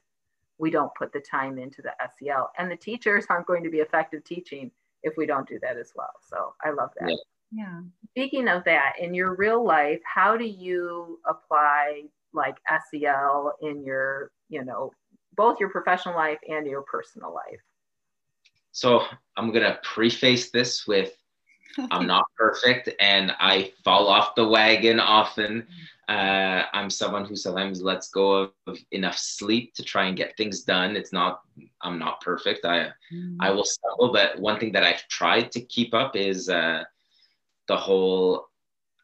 we 0.58 0.72
don't 0.72 0.94
put 0.96 1.14
the 1.14 1.20
time 1.20 1.60
into 1.60 1.82
the 1.82 1.92
sel 2.20 2.52
and 2.58 2.72
the 2.72 2.76
teachers 2.76 3.26
aren't 3.30 3.46
going 3.46 3.64
to 3.64 3.70
be 3.70 3.80
effective 3.80 4.24
teaching 4.24 4.72
if 5.04 5.14
we 5.18 5.26
don't 5.26 5.48
do 5.48 5.60
that 5.62 5.78
as 5.78 5.92
well. 5.96 6.14
So 6.28 6.56
i 6.64 6.72
love 6.72 6.90
that. 7.00 7.10
Yeah. 7.10 7.16
Yeah. 7.54 7.82
Speaking 8.12 8.48
of 8.48 8.64
that, 8.66 8.94
in 9.00 9.14
your 9.14 9.36
real 9.36 9.64
life, 9.64 10.00
how 10.04 10.38
do 10.38 10.46
you 10.46 11.20
apply 11.28 12.04
like 12.34 12.56
SEL 12.68 13.54
in 13.62 13.84
your, 13.84 14.32
you 14.50 14.64
know, 14.66 14.92
both 15.36 15.60
your 15.60 15.70
professional 15.70 16.16
life 16.16 16.40
and 16.48 16.66
your 16.66 16.82
personal 16.82 17.34
life? 17.34 17.60
So 18.72 19.04
I'm 19.38 19.52
going 19.52 19.64
to 19.64 19.80
preface 19.84 20.50
this 20.50 20.88
with 20.88 21.14
I'm 21.92 22.08
not 22.08 22.26
perfect 22.38 22.90
and 23.00 23.34
I 23.40 23.72
fall 23.84 24.08
off 24.08 24.36
the 24.36 24.48
wagon 24.48 25.00
often. 25.00 25.68
Uh, 26.10 26.64
I'm 26.74 26.90
someone 26.90 27.24
who 27.26 27.36
sometimes 27.36 27.82
lets 27.82 28.10
go 28.10 28.32
of, 28.34 28.52
of, 28.68 28.78
enough 28.92 29.18
sleep 29.18 29.74
to 29.76 29.84
try 29.84 30.06
and 30.06 30.18
get 30.18 30.36
things 30.36 30.62
done. 30.62 30.98
It's 30.98 31.14
not, 31.14 31.42
I'm 31.82 31.98
not 31.98 32.20
perfect. 32.20 32.66
I, 32.66 32.90
mm. 33.14 33.38
I 33.40 33.52
will 33.52 33.64
stumble, 33.64 34.12
but 34.12 34.38
one 34.40 34.60
thing 34.60 34.74
that 34.74 34.84
I've 34.84 35.08
tried 35.08 35.52
to 35.54 35.62
keep 35.62 35.94
up 35.94 36.16
is 36.18 36.50
uh, 36.50 36.84
the 37.68 37.78
whole 37.78 38.48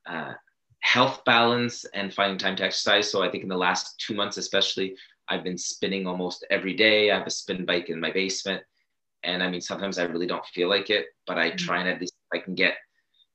uh, 0.05 0.33
health 0.81 1.23
balance 1.25 1.85
and 1.93 2.13
finding 2.13 2.37
time 2.37 2.55
to 2.57 2.63
exercise. 2.63 3.11
So 3.11 3.23
I 3.23 3.29
think 3.29 3.43
in 3.43 3.49
the 3.49 3.57
last 3.57 3.99
two 3.99 4.15
months, 4.15 4.37
especially, 4.37 4.95
I've 5.27 5.43
been 5.43 5.57
spinning 5.57 6.07
almost 6.07 6.45
every 6.49 6.73
day. 6.73 7.11
I 7.11 7.17
have 7.17 7.27
a 7.27 7.31
spin 7.31 7.65
bike 7.65 7.89
in 7.89 7.99
my 7.99 8.11
basement. 8.11 8.63
And 9.23 9.43
I 9.43 9.49
mean, 9.49 9.61
sometimes 9.61 9.99
I 9.99 10.03
really 10.03 10.27
don't 10.27 10.45
feel 10.47 10.69
like 10.69 10.89
it, 10.89 11.07
but 11.27 11.37
I 11.37 11.51
try 11.51 11.79
and 11.79 11.89
at 11.89 11.99
least 11.99 12.15
I 12.33 12.39
can 12.39 12.55
get 12.55 12.75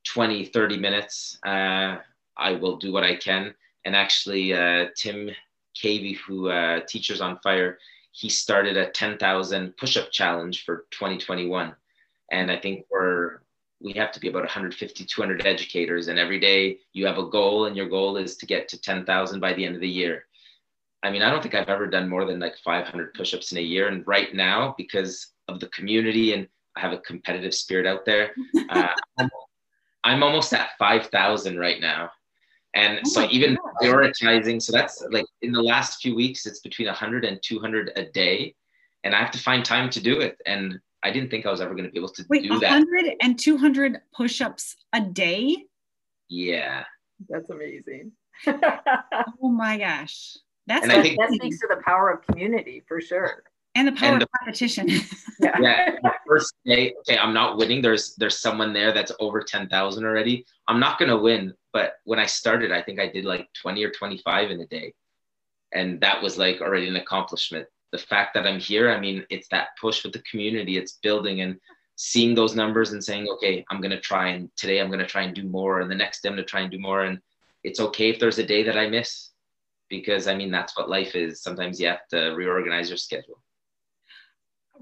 20, 0.07 0.47
30 0.47 0.79
minutes, 0.79 1.39
uh, 1.47 1.97
I 2.37 2.53
will 2.53 2.77
do 2.77 2.93
what 2.93 3.05
I 3.05 3.17
can. 3.17 3.55
And 3.85 3.95
actually, 3.95 4.53
uh, 4.53 4.87
Tim 4.97 5.31
Cavey, 5.77 6.17
who 6.17 6.49
uh, 6.49 6.81
Teachers 6.89 7.21
on 7.21 7.39
Fire, 7.43 7.79
he 8.13 8.29
started 8.29 8.77
a 8.77 8.91
10,000 8.91 9.77
push 9.77 9.97
up 9.97 10.11
challenge 10.11 10.65
for 10.65 10.87
2021. 10.91 11.75
And 12.31 12.51
I 12.51 12.57
think 12.57 12.87
we're 12.91 13.41
we 13.81 13.93
have 13.93 14.13
to 14.13 14.21
be 14.21 14.29
about 14.29 14.43
150 14.43 15.05
200 15.05 15.47
educators 15.47 16.09
and 16.09 16.19
every 16.19 16.41
day 16.41 16.79
you 16.93 17.07
have 17.07 17.19
a 17.19 17.29
goal 17.29 17.67
and 17.67 17.77
your 17.77 17.89
goal 17.89 18.17
is 18.17 18.37
to 18.37 18.47
get 18.47 18.69
to 18.69 18.81
10,000 18.81 19.41
by 19.41 19.53
the 19.53 19.65
end 19.65 19.75
of 19.75 19.81
the 19.81 19.89
year. 19.89 20.25
I 21.03 21.11
mean 21.11 21.23
i 21.23 21.31
don't 21.31 21.43
think 21.43 21.55
i've 21.55 21.69
ever 21.69 21.87
done 21.87 22.09
more 22.09 22.25
than 22.25 22.41
like 22.41 22.57
500 22.65 23.13
push-ups 23.15 23.53
in 23.53 23.59
a 23.59 23.61
year 23.61 23.89
and 23.89 24.07
right 24.07 24.35
now 24.35 24.75
because 24.79 25.33
of 25.49 25.61
the 25.61 25.69
community 25.69 26.33
and 26.33 26.49
i 26.77 26.81
have 26.81 26.93
a 26.93 26.99
competitive 26.99 27.55
spirit 27.55 27.87
out 27.87 28.07
there 28.07 28.31
uh, 28.71 28.89
I'm, 29.19 29.29
I'm, 30.03 30.23
almost 30.23 30.55
at 30.55 30.71
5000 30.79 31.59
right 31.59 31.81
now. 31.81 32.11
And 32.75 33.01
oh 33.05 33.09
so 33.09 33.29
even 33.31 33.57
God. 33.57 33.75
prioritizing 33.83 34.63
so 34.63 34.73
that's 34.73 35.05
like 35.11 35.27
in 35.43 35.53
the 35.53 35.63
last 35.63 36.01
few 36.01 36.15
weeks 36.15 36.47
it's 36.47 36.61
between 36.61 36.89
100 36.89 37.27
and 37.27 37.39
200 37.43 37.93
a 37.97 38.07
day 38.07 38.55
and 39.05 39.15
i 39.15 39.19
have 39.19 39.31
to 39.33 39.39
find 39.39 39.63
time 39.63 39.91
to 39.91 40.01
do 40.01 40.21
it. 40.21 40.39
And 40.47 40.81
I 41.05 41.11
didn't 41.11 41.31
think 41.31 41.45
I 41.45 41.51
was 41.51 41.61
ever 41.61 41.75
going 41.75 41.85
to 41.85 41.91
be 41.91 41.99
able 41.99 42.09
to 42.09 42.25
Wait, 42.31 42.45
do 42.45 42.51
100 42.51 43.05
that. 43.05 43.17
and 43.21 43.39
200 43.39 44.01
push 44.17 44.41
ups 44.41 44.77
a 44.95 45.01
day? 45.03 45.55
Yeah. 46.29 46.85
That's 47.29 47.51
amazing. 47.51 48.13
oh 48.47 49.49
my 49.49 49.79
gosh. 49.79 50.37
That's 50.67 50.87
that, 50.87 51.03
think, 51.03 51.19
that 51.21 51.31
speaks 51.31 51.61
to 51.61 51.69
the 51.69 51.83
power 51.85 52.11
of 52.11 52.27
community 52.27 52.83
for 52.89 53.03
sure. 53.03 53.45
And 53.75 53.89
the 53.89 53.93
power 53.93 54.15
and 54.15 54.23
of 54.23 54.29
competition. 54.39 54.89
yeah. 55.41 55.59
yeah. 55.61 55.91
first 56.27 56.55
day, 56.65 56.95
okay, 57.01 57.19
I'm 57.19 57.35
not 57.35 57.59
winning. 57.59 57.83
There's 57.83 58.15
there's 58.17 58.41
someone 58.41 58.73
there 58.73 58.93
that's 58.93 59.13
over 59.21 59.43
10,000 59.43 60.05
already. 60.05 60.47
I'm 60.69 60.81
not 60.81 60.99
gonna 60.99 61.19
win. 61.19 61.53
But 61.73 61.95
when 62.05 62.19
I 62.19 62.27
started, 62.27 62.73
I 62.73 62.81
think 62.81 62.99
I 62.99 63.09
did 63.09 63.25
like 63.25 63.49
20 63.61 63.85
or 63.85 63.91
25 63.91 64.53
in 64.53 64.61
a 64.61 64.67
day. 64.67 64.95
And 65.73 66.01
that 66.01 66.23
was 66.23 66.39
like 66.39 66.61
already 66.61 66.89
an 66.89 66.97
accomplishment 66.97 67.67
the 67.95 67.99
fact 67.99 68.35
that 68.35 68.45
I'm 68.45 68.59
here, 68.59 68.91
I 68.91 68.99
mean, 68.99 69.25
it's 69.31 69.47
that 69.53 69.69
push 69.81 70.03
with 70.03 70.13
the 70.13 70.25
community, 70.29 70.77
it's 70.77 70.99
building 71.01 71.43
and 71.43 71.61
seeing 71.95 72.35
those 72.35 72.57
numbers 72.57 72.91
and 72.91 73.05
saying, 73.05 73.29
okay, 73.29 73.65
I'm 73.71 73.81
going 73.81 73.93
to 73.93 74.01
try 74.01 74.31
and 74.31 74.51
today 74.57 74.81
I'm 74.81 74.89
going 74.89 74.99
to 74.99 75.07
try 75.07 75.23
and 75.23 75.33
do 75.33 75.45
more. 75.45 75.81
And 75.81 75.89
the 75.89 75.95
next 75.95 76.21
day 76.21 76.29
I'm 76.29 76.35
going 76.35 76.45
to 76.45 76.51
try 76.51 76.63
and 76.63 76.73
do 76.73 76.81
more. 76.81 77.05
And 77.05 77.21
it's 77.63 77.79
okay 77.79 78.11
if 78.11 78.19
there's 78.19 78.41
a 78.41 78.47
day 78.55 78.65
that 78.65 78.77
I 78.77 78.89
miss 78.89 79.31
because 79.89 80.27
I 80.27 80.35
mean, 80.35 80.51
that's 80.51 80.77
what 80.77 80.91
life 80.91 81.15
is. 81.15 81.41
Sometimes 81.41 81.79
you 81.79 81.87
have 81.87 82.05
to 82.11 82.31
reorganize 82.31 82.91
your 82.91 82.97
schedule. 82.97 83.41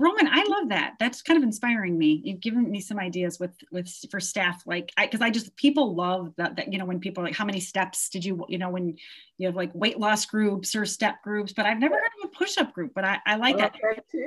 Roman, 0.03 0.27
I 0.27 0.45
love 0.49 0.69
that. 0.71 0.95
That's 0.99 1.23
kind 1.23 1.37
of 1.37 1.45
inspiring 1.45 1.97
me. 1.97 2.21
You've 2.25 2.41
given 2.41 2.69
me 2.69 2.81
some 2.81 2.99
ideas 2.99 3.39
with 3.39 3.53
with 3.71 3.89
for 4.11 4.19
staff, 4.19 4.63
like 4.67 4.91
because 5.01 5.21
I, 5.21 5.27
I, 5.27 5.31
just 5.31 5.55
people 5.55 5.95
love 5.95 6.33
that, 6.39 6.57
that 6.57 6.73
you 6.73 6.79
know 6.79 6.85
when 6.85 6.99
people 6.99 7.23
are 7.23 7.27
like 7.27 7.37
how 7.37 7.45
many 7.45 7.61
steps 7.61 8.09
did 8.09 8.25
you 8.25 8.45
you 8.49 8.59
know 8.59 8.69
when 8.69 8.97
you 9.39 9.47
have 9.47 9.55
like 9.55 9.71
weight 9.75 10.01
loss 10.01 10.27
groups 10.27 10.75
or 10.75 10.85
step 10.85 11.23
groups, 11.23 11.53
but 11.53 11.67
I've 11.67 11.79
never 11.79 11.95
heard 11.95 12.11
of 12.23 12.31
a 12.31 12.37
push 12.37 12.59
up 12.59 12.73
group. 12.73 12.93
But 12.95 13.05
I, 13.05 13.19
I 13.27 13.37
like 13.37 13.59
that. 13.59 13.77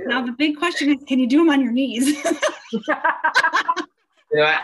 Now 0.06 0.26
the 0.26 0.32
big 0.32 0.58
question 0.58 0.92
is, 0.92 1.04
can 1.08 1.20
you 1.20 1.28
do 1.28 1.40
them 1.40 1.50
on 1.50 1.62
your 1.62 1.74
knees? 1.74 2.24
yeah, 4.34 4.60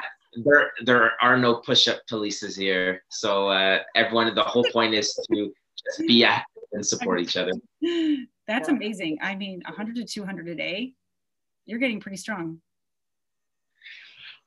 there 0.45 0.71
there 0.85 1.11
are 1.21 1.37
no 1.37 1.55
push 1.55 1.89
up 1.89 1.99
polices 2.09 2.57
here, 2.57 3.03
so 3.09 3.49
uh, 3.49 3.79
everyone. 3.95 4.33
The 4.33 4.43
whole 4.43 4.65
point 4.71 4.93
is 4.93 5.13
to 5.13 5.51
just 5.75 6.07
be 6.07 6.23
active 6.23 6.63
and 6.71 6.85
support 6.85 7.19
each 7.19 7.35
other. 7.35 7.51
That's 8.47 8.69
yeah. 8.69 8.75
amazing. 8.75 9.17
I 9.21 9.35
mean, 9.35 9.61
100 9.65 9.95
to 9.97 10.05
200 10.05 10.47
a 10.47 10.55
day. 10.55 10.93
You're 11.65 11.79
getting 11.79 11.99
pretty 11.99 12.17
strong. 12.17 12.61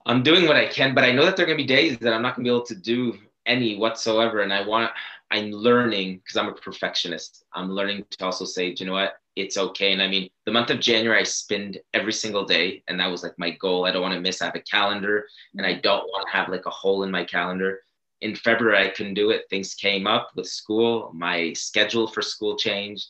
I'm 0.07 0.23
doing 0.23 0.47
what 0.47 0.57
I 0.57 0.67
can, 0.67 0.95
but 0.95 1.05
I 1.05 1.13
know 1.13 1.25
that 1.25 1.37
there 1.37 1.45
are 1.45 1.47
going 1.47 1.59
to 1.59 1.65
be 1.65 1.69
days 1.69 1.97
that 1.99 2.13
I'm 2.13 2.23
not 2.23 2.37
going 2.37 2.45
to 2.45 2.51
be 2.51 2.55
able 2.55 2.67
to 2.67 2.75
do 2.75 3.19
any 3.47 3.77
whatsoever. 3.77 4.41
And 4.41 4.53
I 4.53 4.67
want, 4.67 4.91
I'm 5.31 5.51
learning 5.51 6.19
because 6.19 6.37
I'm 6.37 6.49
a 6.49 6.55
perfectionist. 6.55 7.45
I'm 7.55 7.71
learning 7.71 8.05
to 8.11 8.25
also 8.25 8.45
say, 8.45 8.75
do 8.75 8.85
you 8.85 8.91
know 8.91 8.97
what? 8.97 9.15
It's 9.37 9.57
okay. 9.57 9.93
And 9.93 10.03
I 10.03 10.07
mean, 10.07 10.29
the 10.45 10.53
month 10.53 10.71
of 10.71 10.79
January, 10.79 11.21
I 11.21 11.25
spend 11.25 11.81
every 11.95 12.13
single 12.13 12.45
day. 12.45 12.83
And 12.87 13.01
that 13.01 13.11
was 13.11 13.23
like 13.23 13.39
my 13.39 13.51
goal. 13.51 13.87
I 13.87 13.91
don't 13.91 14.03
want 14.03 14.15
to 14.15 14.21
miss. 14.21 14.43
I 14.43 14.47
have 14.47 14.55
a 14.55 14.61
calendar 14.61 15.27
and 15.57 15.67
I 15.67 15.73
mm-hmm. 15.73 15.81
don't 15.81 16.05
want 16.05 16.27
to 16.29 16.37
have 16.37 16.51
like 16.51 16.67
a 16.67 16.71
hole 16.71 17.03
in 17.03 17.11
my 17.11 17.25
calendar. 17.25 17.81
In 18.21 18.37
February, 18.37 18.87
I 18.87 18.91
couldn't 18.91 19.15
do 19.15 19.31
it. 19.31 19.47
Things 19.51 19.75
came 19.75 20.07
up 20.07 20.31
with 20.37 20.47
school. 20.47 21.11
My 21.15 21.53
schedule 21.55 22.07
for 22.07 22.23
school 22.23 22.57
changed. 22.57 23.09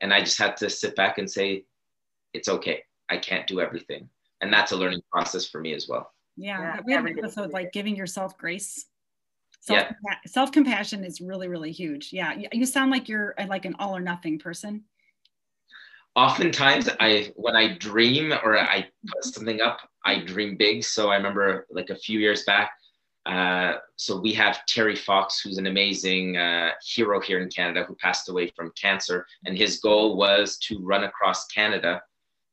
And 0.00 0.14
I 0.14 0.20
just 0.20 0.38
had 0.38 0.56
to 0.58 0.70
sit 0.70 0.96
back 0.96 1.18
and 1.18 1.30
say, 1.30 1.64
it's 2.32 2.48
okay. 2.48 2.84
I 3.10 3.18
can't 3.18 3.46
do 3.46 3.60
everything. 3.60 4.08
And 4.40 4.52
that's 4.52 4.72
a 4.72 4.76
learning 4.76 5.02
process 5.12 5.46
for 5.46 5.60
me 5.60 5.74
as 5.74 5.88
well. 5.88 6.12
Yeah. 6.36 6.60
yeah 6.60 6.80
we 6.86 6.92
have 6.94 7.04
an 7.04 7.18
episode 7.18 7.52
like 7.52 7.72
giving 7.72 7.94
yourself 7.96 8.38
grace 8.38 8.86
self 9.60 9.78
yeah. 9.78 10.16
self 10.26 10.52
compassion 10.52 11.04
is 11.04 11.20
really 11.20 11.48
really 11.48 11.72
huge 11.72 12.12
yeah 12.12 12.34
you 12.52 12.64
sound 12.64 12.90
like 12.90 13.08
you're 13.08 13.34
like 13.48 13.64
an 13.64 13.76
all 13.78 13.96
or 13.96 14.00
nothing 14.00 14.38
person 14.38 14.82
oftentimes 16.16 16.88
i 16.98 17.30
when 17.36 17.56
i 17.56 17.76
dream 17.76 18.32
or 18.44 18.58
i 18.58 18.86
put 19.06 19.24
something 19.24 19.60
up 19.60 19.80
i 20.04 20.18
dream 20.18 20.56
big 20.56 20.82
so 20.82 21.10
i 21.10 21.16
remember 21.16 21.66
like 21.70 21.90
a 21.90 21.96
few 21.96 22.18
years 22.18 22.44
back 22.44 22.72
uh, 23.26 23.74
so 23.96 24.18
we 24.18 24.32
have 24.32 24.64
terry 24.64 24.96
fox 24.96 25.40
who's 25.40 25.58
an 25.58 25.66
amazing 25.66 26.38
uh, 26.38 26.70
hero 26.82 27.20
here 27.20 27.40
in 27.40 27.50
canada 27.50 27.84
who 27.84 27.94
passed 27.96 28.30
away 28.30 28.50
from 28.56 28.72
cancer 28.80 29.26
and 29.44 29.58
his 29.58 29.78
goal 29.80 30.16
was 30.16 30.56
to 30.56 30.78
run 30.78 31.04
across 31.04 31.46
canada 31.48 32.00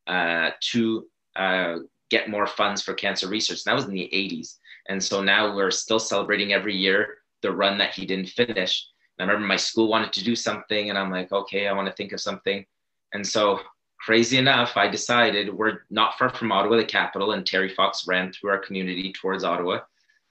uh, 0.08 0.52
to 0.72 1.08
uh, 1.36 1.76
get 2.10 2.30
more 2.30 2.48
funds 2.48 2.82
for 2.82 2.94
cancer 2.94 3.28
research 3.28 3.60
and 3.66 3.72
that 3.72 3.76
was 3.76 3.86
in 3.86 3.94
the 3.94 4.10
80s 4.14 4.56
and 4.88 5.04
so 5.04 5.22
now 5.22 5.56
we're 5.56 5.72
still 5.72 6.00
celebrating 6.00 6.54
every 6.54 6.76
year 6.76 7.18
the 7.42 7.52
run 7.52 7.78
that 7.78 7.94
he 7.94 8.06
didn't 8.06 8.30
finish. 8.30 8.88
And 9.20 9.30
I 9.30 9.34
remember 9.34 9.48
my 9.48 9.58
school 9.58 9.88
wanted 9.88 10.14
to 10.14 10.24
do 10.24 10.36
something, 10.36 10.90
and 10.90 10.98
I'm 10.98 11.12
like, 11.12 11.32
okay, 11.32 11.68
I 11.68 11.74
want 11.74 11.88
to 11.88 11.94
think 11.94 12.12
of 12.14 12.22
something. 12.22 12.66
And 13.14 13.26
so, 13.26 13.60
crazy 14.00 14.38
enough, 14.38 14.78
I 14.78 14.88
decided 14.88 15.54
we're 15.54 15.80
not 15.90 16.18
far 16.18 16.30
from 16.30 16.52
Ottawa, 16.52 16.78
the 16.78 16.86
capital, 16.86 17.32
and 17.32 17.46
Terry 17.46 17.70
Fox 17.70 18.06
ran 18.08 18.32
through 18.32 18.52
our 18.52 18.60
community 18.60 19.14
towards 19.14 19.44
Ottawa. 19.44 19.80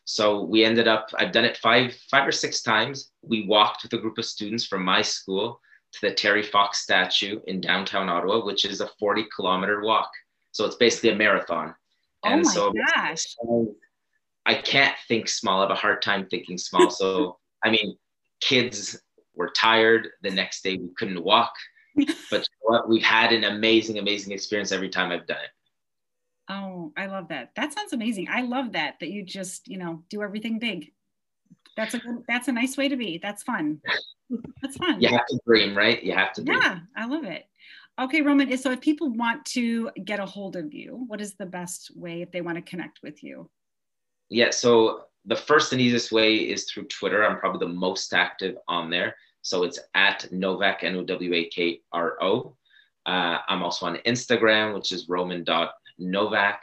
So 0.05 0.43
we 0.43 0.65
ended 0.65 0.87
up, 0.87 1.09
I've 1.19 1.33
done 1.33 1.45
it 1.45 1.57
five, 1.57 1.97
five 2.11 2.29
or 2.29 2.33
six 2.33 2.63
times. 2.63 3.11
We 3.23 3.47
walked 3.47 3.83
with 3.83 3.93
a 3.95 3.99
group 3.99 4.19
of 4.19 4.25
students 4.25 4.65
from 4.65 4.85
my 4.85 5.03
school 5.03 5.61
to 6.01 6.09
the 6.09 6.15
Terry 6.15 6.43
Fox 6.43 6.79
statue 6.79 7.41
in 7.47 7.61
downtown 7.61 8.09
Ottawa, 8.09 8.45
which 8.45 8.65
is 8.65 8.81
a 8.81 8.89
40 8.99 9.27
kilometer 9.35 9.83
walk. 9.83 10.11
So 10.53 10.65
it's 10.65 10.77
basically 10.77 11.11
a 11.11 11.17
marathon. 11.17 11.75
Oh 12.25 12.31
and 12.31 12.43
my 12.43 12.53
so 12.53 12.73
gosh. 12.95 13.25
I 14.47 14.55
can't 14.55 14.95
think 15.09 15.29
small. 15.29 15.59
I 15.59 15.63
have 15.63 15.71
a 15.71 15.75
hard 15.75 16.03
time 16.03 16.27
thinking 16.27 16.57
small. 16.57 16.91
So, 16.91 17.39
I 17.65 17.71
mean, 17.71 17.97
kids 18.41 19.01
were 19.35 19.51
tired. 19.51 20.09
The 20.23 20.31
next 20.31 20.63
day 20.63 20.77
we 20.77 20.89
couldn't 20.97 21.23
walk. 21.23 21.53
But 22.31 22.47
what 22.61 22.89
we've 22.89 23.03
had 23.03 23.33
an 23.33 23.45
amazing, 23.45 23.99
amazing 23.99 24.33
experience 24.33 24.71
every 24.71 24.91
time 24.91 25.13
I've 25.13 25.27
done 25.27 25.39
it. 25.39 25.51
Oh, 26.49 26.93
I 26.97 27.07
love 27.07 27.29
that. 27.29 27.53
That 27.57 27.73
sounds 27.73 27.93
amazing. 27.93 28.29
I 28.31 28.43
love 28.43 28.73
that 28.73 29.01
that 29.01 29.11
you 29.11 29.25
just, 29.25 29.67
you 29.67 29.79
know, 29.79 30.03
do 30.11 30.23
everything 30.23 30.59
big. 30.59 30.93
That's 31.77 31.95
a 31.95 31.99
good, 31.99 32.25
that's 32.29 32.49
a 32.49 32.53
nice 32.53 32.77
way 32.77 32.89
to 32.89 32.97
be. 32.97 33.19
That's 33.23 33.43
fun. 33.43 33.81
That's 34.63 34.77
fun. 34.77 35.01
you 35.01 35.09
have 35.09 35.27
to 35.27 35.39
dream, 35.47 35.77
right? 35.77 36.03
You 36.03 36.13
have 36.15 36.33
to 36.35 36.43
dream. 36.43 36.59
Yeah, 36.61 36.81
I 36.97 37.07
love 37.07 37.25
it. 37.25 37.47
Okay, 37.99 38.23
Roman. 38.23 38.57
So 38.59 38.73
if 38.73 38.81
people 38.81 39.11
want 39.11 39.45
to 39.47 39.91
get 40.05 40.21
a 40.21 40.27
hold 40.27 40.57
of 40.57 40.75
you, 40.75 41.05
what 41.07 41.21
is 41.21 41.35
the 41.35 41.47
best 41.47 41.97
way 41.97 42.23
if 42.23 42.31
they 42.31 42.41
want 42.41 42.57
to 42.57 42.63
connect 42.63 43.01
with 43.03 43.23
you? 43.23 43.49
yeah, 44.29 44.51
so 44.51 45.05
the 45.25 45.37
first 45.37 45.73
and 45.73 45.81
easiest 45.81 46.13
way 46.13 46.37
is 46.37 46.65
through 46.65 46.85
Twitter. 46.85 47.25
I'm 47.25 47.39
probably 47.39 47.67
the 47.67 47.73
most 47.73 48.13
active 48.13 48.57
on 48.69 48.91
there. 48.91 49.17
So 49.43 49.63
it's 49.63 49.79
at 49.95 50.31
Nowak, 50.33 50.83
N 50.83 50.97
O 50.97 51.05
W 51.05 51.35
A 51.35 51.45
K 51.49 51.81
R 51.93 52.17
O. 52.23 52.57
Uh, 53.07 53.39
I'm 53.49 53.63
also 53.63 53.87
on 53.87 53.97
Instagram, 53.99 54.75
which 54.75 54.91
is 54.91 55.09
roman.nowak. 55.09 56.59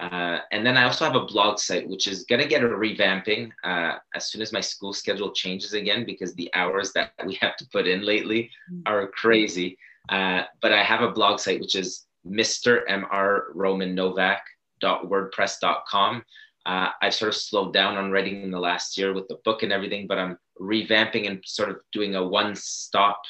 Uh, 0.00 0.40
and 0.50 0.64
then 0.64 0.78
I 0.78 0.84
also 0.84 1.04
have 1.04 1.14
a 1.14 1.26
blog 1.26 1.58
site, 1.58 1.86
which 1.86 2.08
is 2.08 2.24
going 2.24 2.40
to 2.40 2.48
get 2.48 2.64
a 2.64 2.68
revamping 2.68 3.50
uh, 3.62 3.96
as 4.14 4.30
soon 4.30 4.40
as 4.40 4.50
my 4.50 4.60
school 4.60 4.94
schedule 4.94 5.30
changes 5.30 5.74
again, 5.74 6.06
because 6.06 6.34
the 6.34 6.48
hours 6.54 6.94
that 6.94 7.12
we 7.26 7.34
have 7.40 7.56
to 7.56 7.68
put 7.70 7.86
in 7.86 8.02
lately 8.02 8.50
are 8.86 9.08
crazy. 9.08 9.76
Uh, 10.08 10.44
but 10.62 10.72
I 10.72 10.82
have 10.82 11.02
a 11.02 11.12
blog 11.12 11.38
site, 11.38 11.60
which 11.60 11.74
is 11.74 12.06
Mr. 12.26 12.88
Mr. 12.88 13.42
Roman 13.54 13.94
Nowak.wordpress.com. 13.94 16.24
Uh, 16.66 16.90
I've 17.02 17.14
sort 17.14 17.30
of 17.30 17.36
slowed 17.36 17.72
down 17.74 17.96
on 17.96 18.10
writing 18.10 18.42
in 18.42 18.50
the 18.50 18.58
last 18.58 18.98
year 18.98 19.12
with 19.12 19.28
the 19.28 19.38
book 19.44 19.62
and 19.62 19.72
everything, 19.72 20.06
but 20.06 20.18
I'm 20.18 20.38
revamping 20.60 21.26
and 21.26 21.42
sort 21.44 21.70
of 21.70 21.80
doing 21.92 22.14
a 22.14 22.26
one 22.26 22.54
stop 22.54 23.20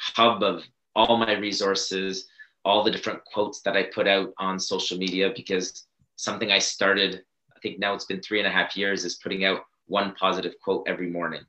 hub 0.00 0.42
of 0.42 0.64
all 0.94 1.16
my 1.16 1.36
resources, 1.36 2.28
all 2.64 2.82
the 2.82 2.90
different 2.90 3.24
quotes 3.24 3.60
that 3.62 3.76
I 3.76 3.84
put 3.84 4.08
out 4.08 4.32
on 4.38 4.60
social 4.60 4.98
media 4.98 5.32
because 5.34 5.86
something 6.18 6.50
I 6.52 6.58
started, 6.58 7.22
I 7.56 7.60
think 7.60 7.78
now 7.78 7.94
it's 7.94 8.04
been 8.04 8.20
three 8.20 8.40
and 8.40 8.46
a 8.46 8.50
half 8.50 8.76
years, 8.76 9.04
is 9.04 9.14
putting 9.14 9.44
out 9.44 9.62
one 9.86 10.14
positive 10.16 10.54
quote 10.62 10.84
every 10.86 11.08
morning. 11.08 11.42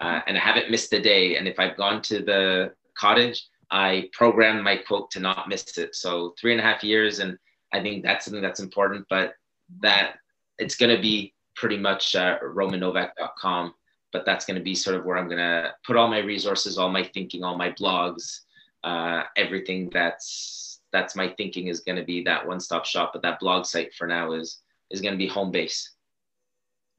Uh, 0.00 0.20
and 0.26 0.36
I 0.36 0.40
haven't 0.40 0.70
missed 0.70 0.92
a 0.92 1.00
day. 1.00 1.36
And 1.36 1.46
if 1.46 1.60
I've 1.60 1.76
gone 1.76 2.02
to 2.02 2.20
the 2.20 2.72
cottage, 2.98 3.46
I 3.70 4.08
program 4.12 4.62
my 4.62 4.78
quote 4.78 5.10
to 5.12 5.20
not 5.20 5.48
miss 5.48 5.78
it. 5.78 5.94
So 5.94 6.34
three 6.40 6.52
and 6.52 6.60
a 6.60 6.64
half 6.64 6.82
years, 6.82 7.20
and 7.20 7.38
I 7.72 7.80
think 7.80 8.02
that's 8.02 8.24
something 8.24 8.42
that's 8.42 8.60
important. 8.60 9.06
But 9.10 9.34
that 9.80 10.14
it's 10.58 10.76
going 10.76 10.94
to 10.94 11.00
be 11.00 11.34
pretty 11.54 11.76
much 11.76 12.16
uh, 12.16 12.38
romannowak.com, 12.42 13.74
but 14.12 14.24
that's 14.24 14.46
going 14.46 14.58
to 14.58 14.64
be 14.64 14.74
sort 14.74 14.96
of 14.96 15.04
where 15.04 15.18
I'm 15.18 15.28
going 15.28 15.38
to 15.38 15.74
put 15.86 15.96
all 15.96 16.08
my 16.08 16.18
resources, 16.18 16.78
all 16.78 16.90
my 16.90 17.04
thinking, 17.04 17.44
all 17.44 17.56
my 17.56 17.70
blogs, 17.72 18.40
uh, 18.84 19.24
everything 19.36 19.90
that's 19.90 20.73
that's 20.94 21.16
my 21.16 21.28
thinking 21.36 21.66
is 21.66 21.80
going 21.80 21.96
to 21.96 22.04
be 22.04 22.22
that 22.22 22.46
one-stop 22.46 22.86
shop. 22.86 23.10
But 23.12 23.22
that 23.22 23.40
blog 23.40 23.66
site 23.66 23.92
for 23.94 24.06
now 24.06 24.32
is 24.32 24.60
is 24.90 25.00
going 25.00 25.12
to 25.12 25.18
be 25.18 25.26
home 25.26 25.50
base. 25.50 25.90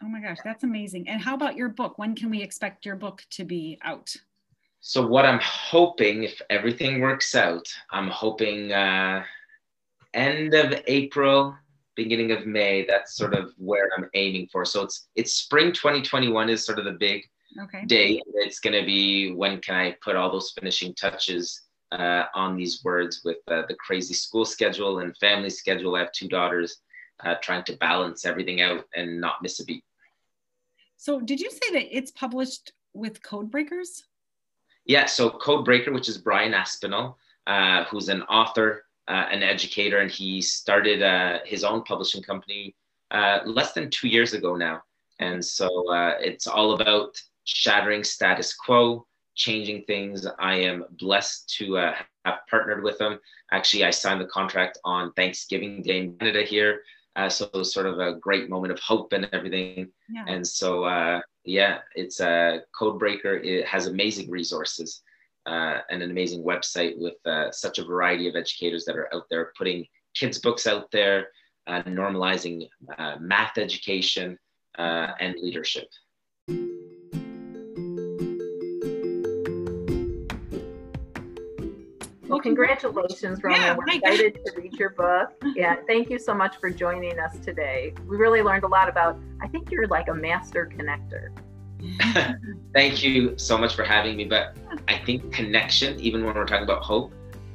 Oh 0.04 0.08
my 0.08 0.20
gosh, 0.20 0.38
that's 0.44 0.64
amazing! 0.64 1.08
And 1.08 1.22
how 1.22 1.34
about 1.34 1.56
your 1.56 1.70
book? 1.70 1.98
When 1.98 2.14
can 2.14 2.30
we 2.30 2.44
expect 2.44 2.86
your 2.86 2.98
book 2.98 3.24
to 3.32 3.46
be 3.46 3.80
out? 3.84 4.14
So 4.82 5.08
what 5.08 5.26
I'm 5.26 5.40
hoping, 5.42 6.24
if 6.24 6.40
everything 6.52 7.02
works 7.02 7.34
out, 7.34 7.68
I'm 7.90 8.10
hoping 8.10 8.72
uh, 8.72 9.24
end 10.14 10.54
of 10.54 10.80
April, 10.86 11.56
beginning 11.96 12.32
of 12.32 12.46
May. 12.46 12.86
That's 12.86 13.16
sort 13.16 13.34
of 13.34 13.54
where 13.58 13.90
I'm 13.98 14.10
aiming 14.14 14.50
for. 14.52 14.66
So 14.66 14.84
it's 14.84 15.08
it's 15.16 15.34
spring 15.34 15.72
2021 15.72 16.50
is 16.50 16.66
sort 16.66 16.78
of 16.78 16.86
the 16.86 16.92
big 16.92 17.24
okay. 17.64 17.86
day. 17.86 18.22
It's 18.36 18.60
going 18.60 18.80
to 18.80 18.86
be 18.86 19.32
when 19.32 19.62
can 19.62 19.76
I 19.76 19.96
put 20.04 20.16
all 20.16 20.32
those 20.32 20.52
finishing 20.52 20.94
touches 20.94 21.65
uh, 21.92 22.26
on 22.34 22.56
these 22.56 22.84
words 22.84 23.22
with 23.24 23.38
uh, 23.48 23.64
the 23.68 23.76
crazy 23.76 24.14
school 24.14 24.46
schedule 24.46 25.00
and 25.00 25.16
family 25.18 25.50
schedule. 25.50 25.96
I 25.96 26.00
have 26.00 26.12
two 26.12 26.28
daughters, 26.28 26.78
uh, 27.24 27.36
trying 27.42 27.64
to 27.66 27.78
balance 27.78 28.26
everything 28.26 28.62
out 28.62 28.86
and 28.96 29.22
not 29.22 29.42
miss 29.42 29.60
a 29.60 29.66
beat. 29.66 29.84
So 30.98 31.20
did 31.20 31.40
you 31.40 31.52
say 31.52 31.74
that 31.74 31.96
it's 31.96 32.12
published 32.12 32.74
with 32.94 33.22
Codebreakers? 33.22 34.04
Yeah, 34.86 35.06
so 35.06 35.30
Codebreaker, 35.30 35.94
which 35.94 36.10
is 36.10 36.18
Brian 36.18 36.54
Aspinall, 36.54 37.18
uh, 37.48 37.84
who's 37.86 38.10
an 38.10 38.22
author, 38.24 38.86
uh, 39.08 39.26
an 39.32 39.44
educator, 39.44 40.00
and 40.00 40.12
he 40.12 40.42
started 40.42 41.02
uh, 41.02 41.40
his 41.46 41.64
own 41.64 41.84
publishing 41.84 42.24
company 42.24 42.76
uh, 43.12 43.40
less 43.46 43.74
than 43.74 43.90
two 43.90 44.08
years 44.08 44.34
ago 44.34 44.56
now. 44.56 44.84
And 45.20 45.44
so 45.44 45.92
uh, 45.92 46.16
it's 46.20 46.48
all 46.48 46.74
about 46.74 47.22
shattering 47.46 48.04
status 48.04 48.54
quo, 48.54 49.06
changing 49.36 49.84
things. 49.84 50.26
I 50.40 50.56
am 50.56 50.86
blessed 50.92 51.50
to 51.58 51.78
uh, 51.78 51.96
have 52.26 52.40
partnered 52.50 52.84
with 52.84 52.98
them. 52.98 53.20
Actually, 53.52 53.86
I 53.86 53.92
signed 53.92 54.22
the 54.22 54.26
contract 54.26 54.78
on 54.84 55.14
Thanksgiving 55.14 55.82
Day 55.82 56.00
in 56.00 56.18
Canada 56.18 56.44
here. 56.44 56.82
Uh, 57.16 57.30
so 57.30 57.46
it 57.46 57.54
was 57.54 57.74
sort 57.74 57.86
of 57.86 58.00
a 58.00 58.16
great 58.16 58.50
moment 58.50 58.74
of 58.74 58.80
hope 58.80 59.14
and 59.14 59.30
everything. 59.32 59.90
Yeah. 60.10 60.26
And 60.28 60.46
so, 60.46 61.22
yeah, 61.46 61.80
it's 61.96 62.20
a 62.20 62.62
Codebreaker. 62.78 63.44
It 63.44 63.66
has 63.66 63.88
amazing 63.88 64.30
resources 64.30 65.02
uh, 65.46 65.80
and 65.90 66.02
an 66.02 66.12
amazing 66.12 66.44
website 66.44 66.98
with 66.98 67.16
uh, 67.26 67.52
such 67.52 67.80
a 67.80 67.86
variety 67.86 68.28
of 68.28 68.36
educators 68.36 68.86
that 68.86 68.98
are 68.98 69.14
out 69.14 69.26
there 69.30 69.52
putting 69.58 69.86
kids' 70.16 70.40
books 70.40 70.66
out 70.66 70.90
there, 70.92 71.28
uh, 71.68 71.84
normalizing 71.84 72.68
uh, 72.98 73.16
math 73.20 73.58
education 73.58 74.38
uh, 74.78 75.12
and 75.20 75.36
leadership. 75.40 75.88
Well, 82.36 82.42
congratulations, 82.42 83.42
Roman. 83.42 83.62
Yeah, 83.62 83.78
We're 83.78 83.88
excited 83.96 84.40
God. 84.44 84.52
to 84.56 84.62
read 84.62 84.74
your 84.74 84.90
book. 84.90 85.32
Yeah, 85.56 85.78
thank 85.88 86.10
you 86.10 86.20
so 86.20 86.34
much 86.34 86.58
for 86.58 86.70
joining 86.70 87.18
us 87.18 87.38
today. 87.40 87.94
We 88.10 88.18
really 88.18 88.42
learned 88.42 88.66
a 88.66 88.68
lot 88.68 88.90
about, 88.90 89.18
I 89.42 89.48
think 89.48 89.72
you're 89.72 89.88
like 89.88 90.10
a 90.10 90.14
master 90.14 90.70
connector. 90.78 91.30
Thank 92.74 93.02
you 93.02 93.38
so 93.38 93.58
much 93.58 93.74
for 93.74 93.86
having 93.86 94.18
me. 94.18 94.26
But 94.26 94.58
I 94.90 94.98
think 94.98 95.32
connection, 95.32 95.98
even 96.02 96.26
when 96.26 96.36
we're 96.36 96.46
talking 96.46 96.66
about 96.66 96.84
hope, 96.84 97.14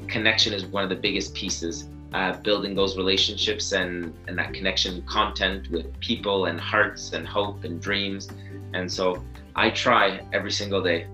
connection 0.08 0.54
is 0.54 0.64
one 0.64 0.82
of 0.82 0.88
the 0.88 0.96
biggest 0.96 1.34
pieces 1.34 1.90
uh, 2.14 2.38
building 2.38 2.74
those 2.74 2.96
relationships 2.96 3.72
and, 3.72 4.14
and 4.28 4.38
that 4.38 4.54
connection 4.54 5.02
content 5.02 5.70
with 5.70 6.00
people 6.00 6.46
and 6.46 6.58
hearts 6.58 7.12
and 7.12 7.28
hope 7.28 7.64
and 7.64 7.82
dreams. 7.82 8.30
And 8.72 8.90
so 8.90 9.22
I 9.54 9.68
try 9.68 10.26
every 10.32 10.52
single 10.52 10.82
day 10.82 11.06